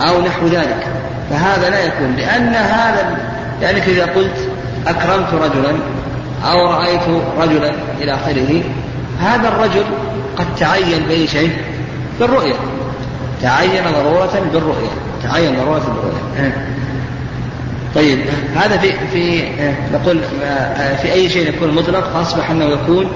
[0.00, 0.86] أو نحو ذلك.
[1.30, 3.16] فهذا لا يكون لأن هذا
[3.60, 4.48] لأنك إذا قلت
[4.86, 5.76] أكرمت رجلا
[6.44, 7.00] أو رأيت
[7.40, 8.62] رجلا إلى آخره
[9.20, 9.84] هذا الرجل
[10.36, 11.56] قد تعين بأي شيء؟
[12.20, 12.54] بالرؤية.
[13.42, 14.90] تعين ضرورة بالرؤية.
[15.22, 16.52] تعين ضرورة بالرؤية.
[17.94, 18.18] طيب
[18.56, 19.44] هذا في في
[19.94, 20.20] نقول
[21.02, 23.06] في أي شيء يكون مطلق فأصبح أنه يكون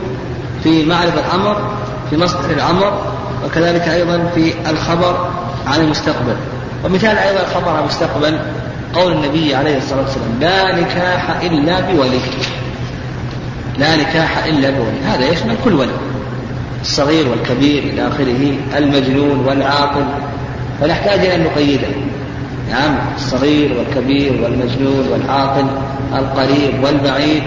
[0.63, 1.71] في معرفة الأمر
[2.11, 3.03] في مصدر الأمر
[3.45, 5.29] وكذلك أيضا في الخبر
[5.67, 6.37] عن المستقبل.
[6.85, 8.39] ومثال أيضا الخبر عن المستقبل
[8.95, 12.21] قول النبي عليه الصلاة والسلام لا نكاح إلا بولي.
[13.79, 15.01] لا نكاح إلا بولي.
[15.07, 15.93] هذا يشمل كل ولي
[16.83, 20.05] الصغير والكبير إلى آخره المجنون والعاقل.
[20.81, 21.89] فنحتاج إلى أن نقيده.
[22.71, 25.67] نعم الصغير والكبير والمجنون والعاقل
[26.15, 27.43] القريب والبعيد.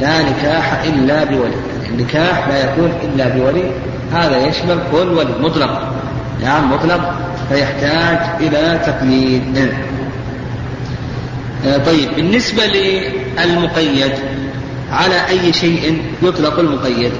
[0.00, 1.67] لا نكاح إلا بولي.
[1.88, 3.64] النكاح لا يكون إلا بولي.
[4.12, 5.92] هذا يشمل كل ولي مطلق.
[6.42, 7.14] نعم مطلق.
[7.48, 9.72] فيحتاج إلى تقييد.
[11.86, 14.12] طيب بالنسبة للمقيد
[14.92, 17.12] على أي شيء يطلق المقيد؟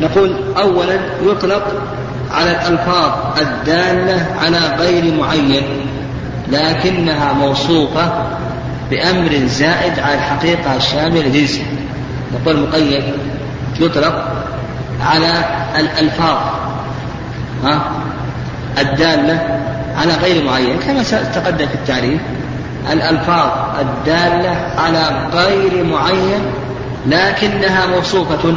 [0.00, 1.82] نقول أولا يطلق
[2.30, 5.62] على الألفاظ الدالة على غير معين
[6.52, 8.12] لكنها موصوفة
[8.90, 11.62] بأمر زائد على الحقيقة الشاملة لجنسه
[12.34, 13.02] نقول مقيد
[13.80, 14.28] يطلق
[15.00, 15.44] على
[15.78, 16.36] الألفاظ
[17.64, 17.80] ها؟
[18.78, 19.60] الدالة
[19.96, 21.02] على غير معين كما
[21.34, 22.20] تقدم في التعريف.
[22.92, 23.48] الألفاظ
[23.80, 26.40] الدالة على غير معين
[27.06, 28.56] لكنها موصوفة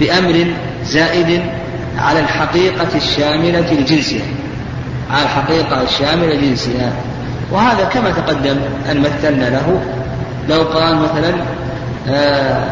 [0.00, 0.46] بأمر
[0.84, 1.42] زائد
[1.98, 4.22] على الحقيقة الشاملة لجنسها.
[5.10, 6.92] على الحقيقة الشاملة لجنسها.
[7.50, 8.56] وهذا كما تقدم
[8.90, 9.82] أن مثلنا له.
[10.48, 11.34] لو قال مثلا
[12.10, 12.64] آه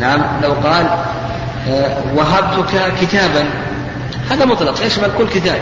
[0.00, 0.86] نعم لو قال
[1.68, 3.44] آه وهبتك كتابا
[4.30, 5.60] هذا مطلق يشمل كل كتاب.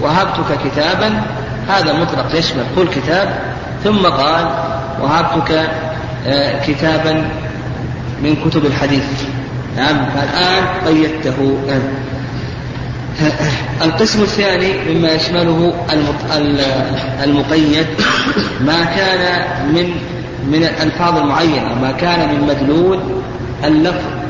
[0.00, 1.22] وهبتك كتابا
[1.68, 3.38] هذا مطلق يشمل كل كتاب.
[3.84, 4.48] ثم قال
[5.02, 5.70] وهبتك
[6.26, 7.28] آه كتابا
[8.22, 9.04] من كتب الحديث.
[9.76, 11.58] نعم فالآن قيدته.
[13.82, 15.74] القسم الثاني مما يشمله
[17.24, 17.86] المقيد
[18.60, 19.42] ما كان
[19.74, 19.94] من
[20.46, 23.00] من الألفاظ المعينة ما كان من مدلول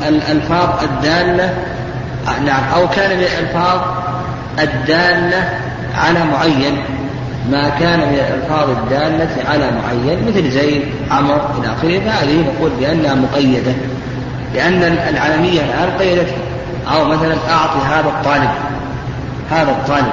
[0.09, 1.55] الألفاظ الدالة
[2.47, 3.81] نعم أو كان من الألفاظ
[4.61, 5.49] الدالة
[5.95, 6.77] على معين
[7.51, 13.15] ما كان من الألفاظ الدالة على معين مثل زيد عمر إلى آخره فهذه نقول بأنها
[13.15, 13.73] مقيدة
[14.55, 16.37] لأن العالمية الآن قيدتها
[16.93, 18.51] أو مثلا أعطي هذا الطالب
[19.51, 20.12] هذا الطالب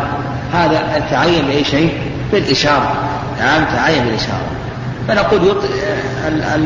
[0.53, 1.93] هذا تعين بأي شيء؟
[2.31, 2.93] بالإشارة
[3.39, 4.60] نعم تعين بالإشارة
[5.07, 5.57] فنقول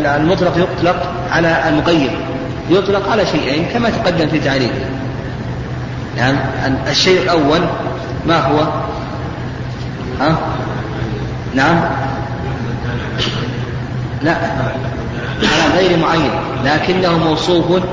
[0.05, 2.11] المطلق يطلق على المقيد
[2.69, 4.86] يطلق على شيئين كما تقدم في تعريفه
[6.17, 6.36] نعم
[6.88, 7.61] الشيء الأول
[8.27, 8.59] ما هو؟
[10.19, 10.38] ها؟
[11.55, 11.81] نعم.
[14.21, 14.38] لا
[15.41, 16.31] على غير معين
[16.65, 17.83] لكنه موصوف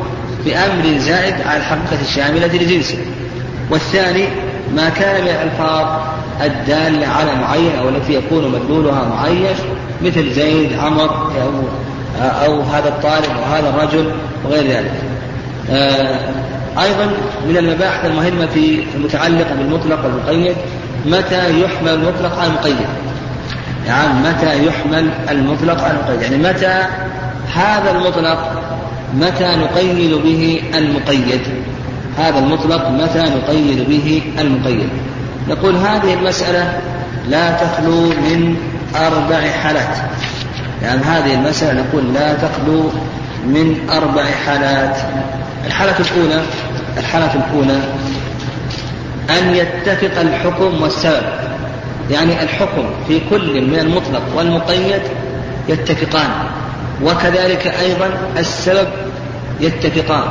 [0.44, 2.98] بأمر زائد على الحقيقة الشاملة لجنسه.
[3.70, 4.28] والثاني
[4.74, 6.00] ما كان من الألفاظ
[6.46, 9.56] الدالة على معين أو التي يكون مدلولها معين
[10.02, 11.50] مثل زيد عمر أو,
[12.22, 14.10] أو هذا الطالب أو هذا الرجل
[14.44, 14.92] وغير ذلك.
[15.70, 16.18] آه،
[16.82, 17.06] أيضا
[17.48, 20.56] من المباحث المهمة في المتعلقة بالمطلق والمقيد
[21.06, 22.86] متى يحمل المطلق على المقيد؟
[23.86, 26.84] يعني متى يحمل المطلق على المقيد؟ يعني متى
[27.54, 28.52] هذا المطلق
[29.14, 31.40] متى نقيد به المقيد؟
[32.18, 34.88] هذا المطلق متى نقيد به المقيد؟
[35.48, 36.80] نقول هذه المسألة
[37.28, 38.56] لا تخلو من
[38.96, 39.96] أربع حالات.
[40.82, 42.90] يعني هذه المسألة نقول لا تخلو
[43.46, 44.96] من أربع حالات.
[45.66, 46.42] الحالة الأولى
[46.98, 47.80] الحالة الأولى
[49.30, 51.22] أن يتفق الحكم والسبب.
[52.10, 55.02] يعني الحكم في كل من المطلق والمقيد
[55.68, 56.30] يتفقان
[57.02, 58.88] وكذلك أيضا السبب
[59.60, 60.24] يتفقان.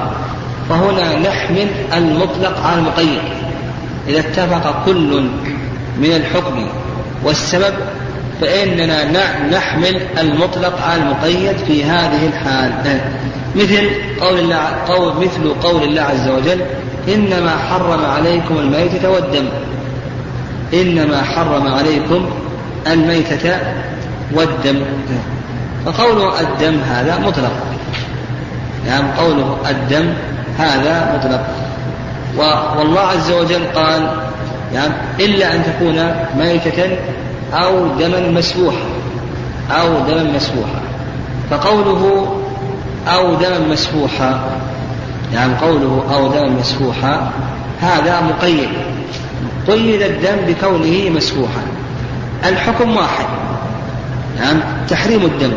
[0.70, 3.22] فهنا نحمل المطلق على المقيد.
[4.08, 5.30] إذا اتفق كل
[5.98, 6.68] من الحكم
[7.24, 7.74] والسبب
[8.42, 9.12] فإننا
[9.52, 12.72] نحمل المطلق على المقيد في هذه الحال.
[13.56, 13.90] مثل
[14.22, 16.62] قول الله قول مثل قول الله عز وجل
[17.14, 19.46] إنما حرم عليكم الميتة والدم.
[20.74, 22.30] إنما حرم عليكم
[22.88, 23.58] الميتة
[24.34, 24.82] والدم.
[25.86, 27.52] فقوله الدم هذا مطلق.
[28.88, 30.14] نعم يعني قوله الدم
[30.58, 31.61] هذا مطلق.
[32.38, 34.10] والله عز وجل قال
[34.74, 36.98] يعني إلا أن تكون ميتة
[37.54, 38.86] أو دما مسفوحا
[39.72, 40.82] أو دما مسفوحا
[41.50, 42.36] فقوله
[43.08, 44.40] أو دما مسفوحا
[45.34, 47.32] يعني قوله أو دما مسفوحا
[47.82, 48.70] هذا مقيد.
[49.68, 51.62] قيد الدم بكونه مسفوحا.
[52.46, 53.26] الحكم واحد
[54.40, 54.60] نعم
[54.90, 55.54] تحريم الدم.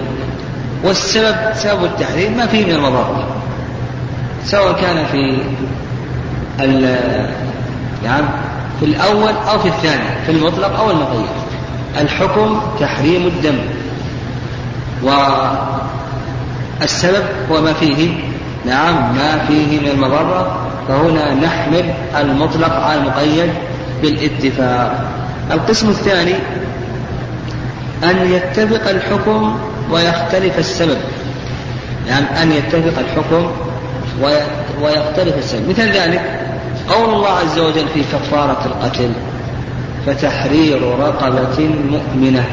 [0.84, 3.24] والسبب سبب التحريم ما فيه من المضار
[4.44, 5.38] سواء كان في
[8.04, 8.26] يعني
[8.80, 11.26] في الأول أو في الثاني في المطلق أو المقيد
[12.00, 13.58] الحكم تحريم الدم.
[16.80, 18.14] والسبب هو ما فيه
[18.66, 20.56] نعم ما فيه من المضرة.
[20.88, 23.50] فهنا نحمل المطلق على المقيد
[24.02, 25.04] بالاتفاق.
[25.52, 26.34] القسم الثاني
[28.04, 29.58] أن يتفق الحكم
[29.90, 30.98] ويختلف السبب.
[32.08, 33.50] يعني أن يتفق الحكم
[34.82, 35.68] ويختلف السبب.
[35.68, 36.43] مثل ذلك
[36.90, 39.10] قول الله عز وجل في كفارة القتل
[40.06, 42.46] فتحرير رقبة مؤمنة.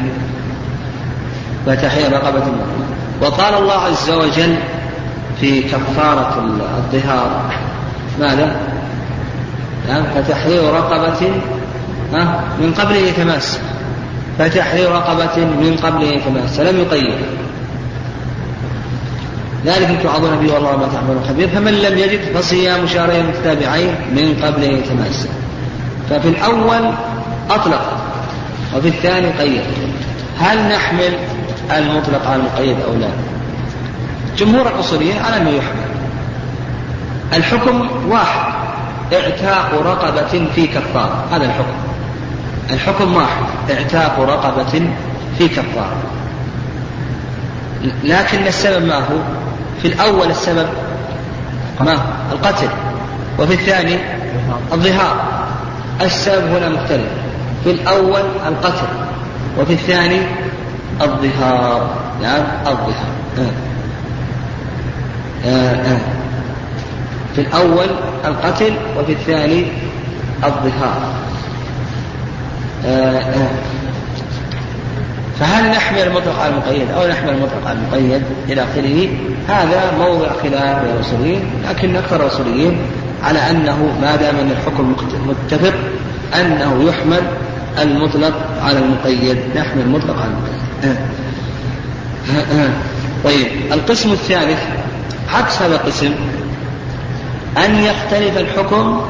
[1.66, 2.88] فتحرير رقبة مؤمنة.
[3.22, 4.56] وقال الله عز وجل
[5.40, 6.46] في كفارة
[6.78, 7.54] الظهار
[8.20, 8.56] ماذا؟
[9.90, 11.32] نعم فتحرير رقبة
[12.60, 13.60] من قبل يتماس.
[14.40, 16.60] فتحرير رقبة من قبل يتماس.
[16.60, 17.16] لم يقيد.
[19.66, 21.48] ذلك توعظون به والله ما تعملون خبير.
[21.48, 25.30] فمن لم يجد فصيام شهرين متتابعين من قبل ان يتماسا
[26.10, 26.94] ففي الأول
[27.50, 27.98] أطلق
[28.76, 29.62] وفي الثاني قيد.
[30.40, 31.14] هل نحمل
[31.78, 33.10] المطلق على المقيد أو لا؟
[34.38, 35.92] جمهور الأصوليين على انه يحمل.
[37.34, 38.54] الحكم واحد
[39.14, 41.92] اعتاق رقبة في كفارة هذا الحكم.
[42.72, 44.90] الحكم واحد اعتاق رقبة
[45.38, 45.96] في كفارة
[48.04, 49.18] لكن السبب ما هو؟
[49.82, 50.68] في الأول السبب
[51.82, 51.98] ما
[52.32, 52.70] القتل
[53.40, 53.98] وفي الثاني
[54.74, 55.16] الظهار
[56.02, 57.10] السبب هنا مختلف
[57.64, 58.88] في الأول القتل
[59.60, 60.20] وفي الثاني
[61.02, 61.90] الظهار
[62.22, 63.52] نعم الظهار آه.
[65.46, 65.94] آه.
[65.94, 66.00] آه.
[67.36, 67.88] في الأول
[68.26, 69.66] القتل وفي الثاني
[70.44, 71.02] الظهار
[72.86, 73.20] آه.
[73.20, 73.50] آه.
[75.40, 79.10] فهل نحمل المطلق على المقيد أو نحمل المطلق على المقيد إلى آخره؟
[79.48, 82.78] هذا موضع خلاف بين الأصوليين لكن أكثر الأصوليين
[83.24, 84.96] على أنه ما دام أن الحكم
[85.28, 85.74] متفق
[86.42, 87.22] أنه يحمل
[87.82, 90.98] المطلق على المقيد نحمل المطلق على المقيد.
[93.24, 94.60] طيب القسم الثالث
[95.34, 96.12] عكس هذا القسم
[97.58, 99.02] أن يختلف الحكم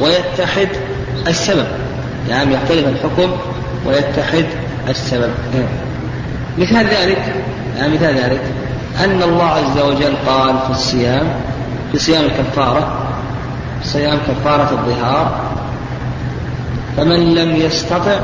[0.00, 0.68] ويتحد
[1.28, 1.66] السبب.
[2.28, 3.30] يعني يختلف الحكم
[3.88, 4.44] ويتحد
[4.88, 5.30] السبب.
[6.58, 7.34] مثال ذلك
[7.78, 8.42] يعني مثال ذلك
[9.04, 11.26] أن الله عز وجل قال في الصيام
[11.92, 13.06] في صيام الكفارة
[13.84, 15.40] صيام كفارة الظهار
[16.96, 18.18] فمن لم يستطع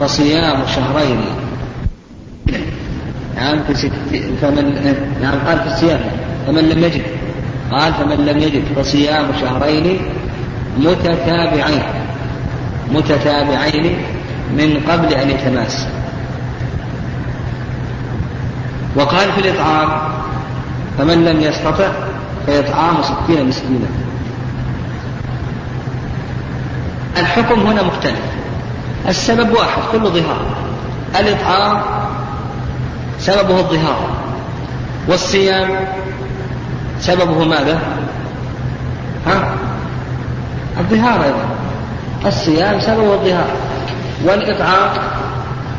[0.00, 1.20] فصيام شهرين.
[3.36, 3.92] نعم في ست
[4.42, 6.00] فمن نعم قال في الصيام
[6.46, 7.02] فمن لم يجد.
[7.72, 9.98] قال فمن لم يجد فصيام شهرين
[10.78, 11.82] متتابعين
[12.92, 13.98] متتابعين
[14.52, 15.86] من قبل أن يتماس.
[18.96, 19.88] وقال في الإطعام
[20.98, 21.88] فمن لم يستطع
[22.46, 23.86] فإطعام ستين مسكينا.
[27.16, 28.20] الحكم هنا مختلف.
[29.08, 30.46] السبب واحد كل ظهار.
[31.20, 31.80] الإطعام
[33.18, 34.08] سببه الظهار.
[35.08, 35.68] والصيام
[37.00, 37.80] سببه ماذا؟
[39.26, 39.54] ها؟
[40.78, 41.48] الظهار أيضا.
[42.26, 43.67] الصيام سببه الظهار.
[44.24, 44.90] والإطعام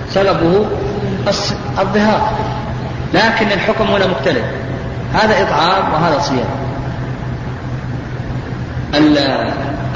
[0.10, 0.66] سببه
[1.80, 2.30] الظهار.
[3.14, 4.44] لكن الحكم هنا مختلف.
[5.14, 6.60] هذا إطعام وهذا صيام.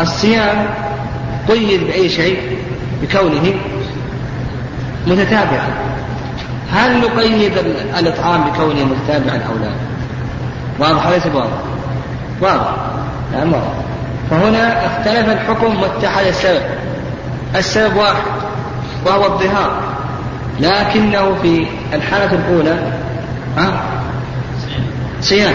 [0.02, 0.66] الصيام
[1.50, 2.58] قيد بأي شيء؟
[3.02, 3.54] بكونه
[5.08, 5.68] متتابعا
[6.74, 7.58] هل نقيد
[8.00, 9.72] الإطعام بكونه متتابعا أو لا؟
[10.80, 11.58] واضح ليس واضح؟
[12.42, 12.76] واضح.
[13.34, 13.74] نعم واضح.
[14.30, 16.62] فهنا اختلف الحكم واتحد السبب.
[17.56, 18.24] السبب واحد
[19.06, 19.72] وهو الظهار
[20.60, 22.92] لكنه في الحالة الأولى
[23.58, 23.82] ها؟
[25.22, 25.54] صيام.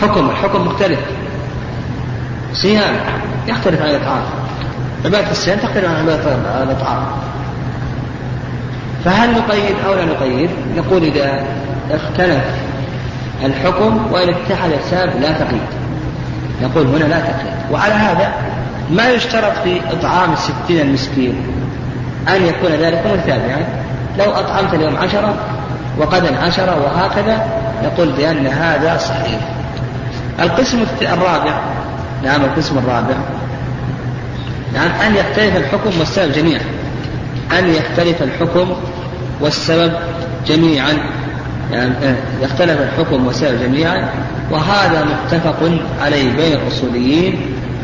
[0.00, 0.98] حكم الحكم مختلف.
[2.52, 2.94] صيام
[3.48, 4.22] يختلف عن الإطعام.
[5.04, 7.06] عبادة الصيام تختلف عن عبادة الإطعام.
[9.04, 11.44] فهل نقيد أو لا نقيد؟ نقول إذا
[11.90, 12.44] اختلف
[13.44, 15.62] الحكم وإن اتحد السبب لا تقييد.
[16.62, 17.54] نقول هنا لا تقييد.
[17.72, 18.32] وعلى هذا
[18.90, 21.34] ما يشترط في إطعام الستين المسكين
[22.28, 23.66] أن يكون ذلك متابعا
[24.18, 25.34] لو أطعمت اليوم عشرة
[25.98, 27.46] وغدا عشرة وهكذا
[27.84, 29.40] نقول بأن هذا صحيح.
[30.40, 31.60] القسم الرابع
[32.24, 33.14] نعم القسم الرابع.
[34.74, 36.62] نعم أن يختلف الحكم والسبب جميعا.
[37.58, 38.72] أن يختلف الحكم
[39.40, 39.92] والسبب
[40.46, 40.92] جميعا.
[41.72, 41.92] يعني
[42.42, 44.08] يختلف الحكم والسبب جميعا.
[44.50, 45.70] وهذا متفق
[46.02, 47.40] عليه بين الأصوليين.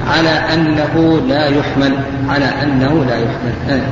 [0.06, 1.98] على أنه لا يحمل
[2.28, 3.82] على أنه لا يحمل.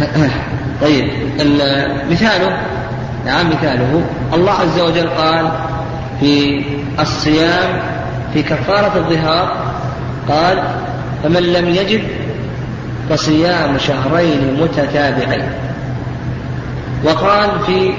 [0.82, 1.08] طيب
[2.10, 2.58] مثاله
[3.26, 4.02] نعم مثاله.
[4.34, 5.50] الله عز وجل قال
[6.20, 6.64] في
[7.00, 7.80] الصيام
[8.34, 9.72] في كفارة الظهار
[10.28, 10.62] قال
[11.22, 12.02] فمن لم يجد
[13.10, 15.48] فصيام شهرين متتابعين
[17.04, 17.92] وقال في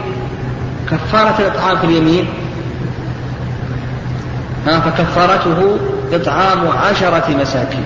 [0.92, 2.28] كفارة الإطعام في اليمين
[4.68, 5.78] ها فكفارته
[6.14, 7.86] إطعام عشرة مساكين.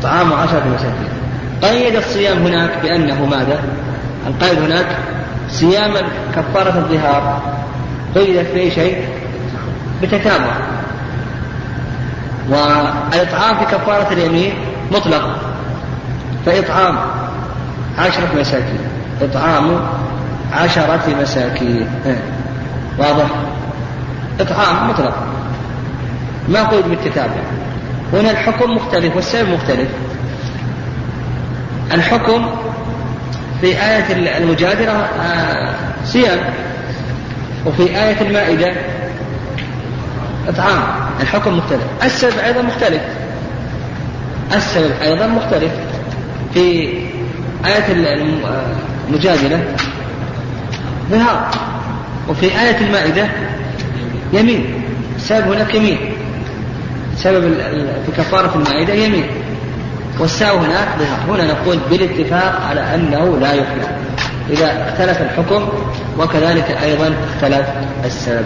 [0.00, 1.08] إطعام عشرة مساكين.
[1.62, 3.58] قيد الصيام هناك بأنه ماذا؟
[4.26, 4.86] القيد هناك
[5.50, 5.92] صيام
[6.36, 7.42] كفارة الظهار.
[8.14, 9.08] قيدت في شيء
[10.02, 10.54] بتتابع.
[12.48, 14.54] والإطعام في كفارة اليمين
[14.92, 15.36] مطلق.
[16.46, 16.98] فإطعام
[17.98, 18.78] عشرة مساكين.
[19.22, 19.80] إطعام
[20.52, 21.86] عشرة مساكين.
[22.98, 23.26] واضح؟
[24.40, 25.33] إطعام مطلق.
[26.48, 27.42] ما قيد بالتتابع
[28.12, 29.88] هنا الحكم مختلف والسبب مختلف.
[31.92, 32.50] الحكم
[33.60, 35.74] في آية المجادلة آه،
[36.04, 36.38] صيام
[37.66, 38.72] وفي آية المائدة
[40.48, 40.82] إطعام.
[41.20, 41.82] الحكم مختلف.
[42.02, 43.02] السبب أيضا مختلف.
[44.54, 45.72] السبب أيضا مختلف.
[46.54, 46.88] في
[47.66, 47.84] آية
[49.08, 49.64] المجادلة
[51.10, 51.50] ظهار
[52.28, 53.28] وفي آية المائدة
[54.32, 54.82] يمين.
[55.16, 55.98] السبب هناك يمين.
[57.16, 57.54] سبب
[58.06, 59.26] في كفارة المائدة يمين
[60.18, 63.96] والساو هناك ظهر هنا نقول بالاتفاق على أنه لا يحلى
[64.50, 65.68] إذا اختلف الحكم
[66.18, 67.66] وكذلك أيضا اختلف
[68.04, 68.44] السبب.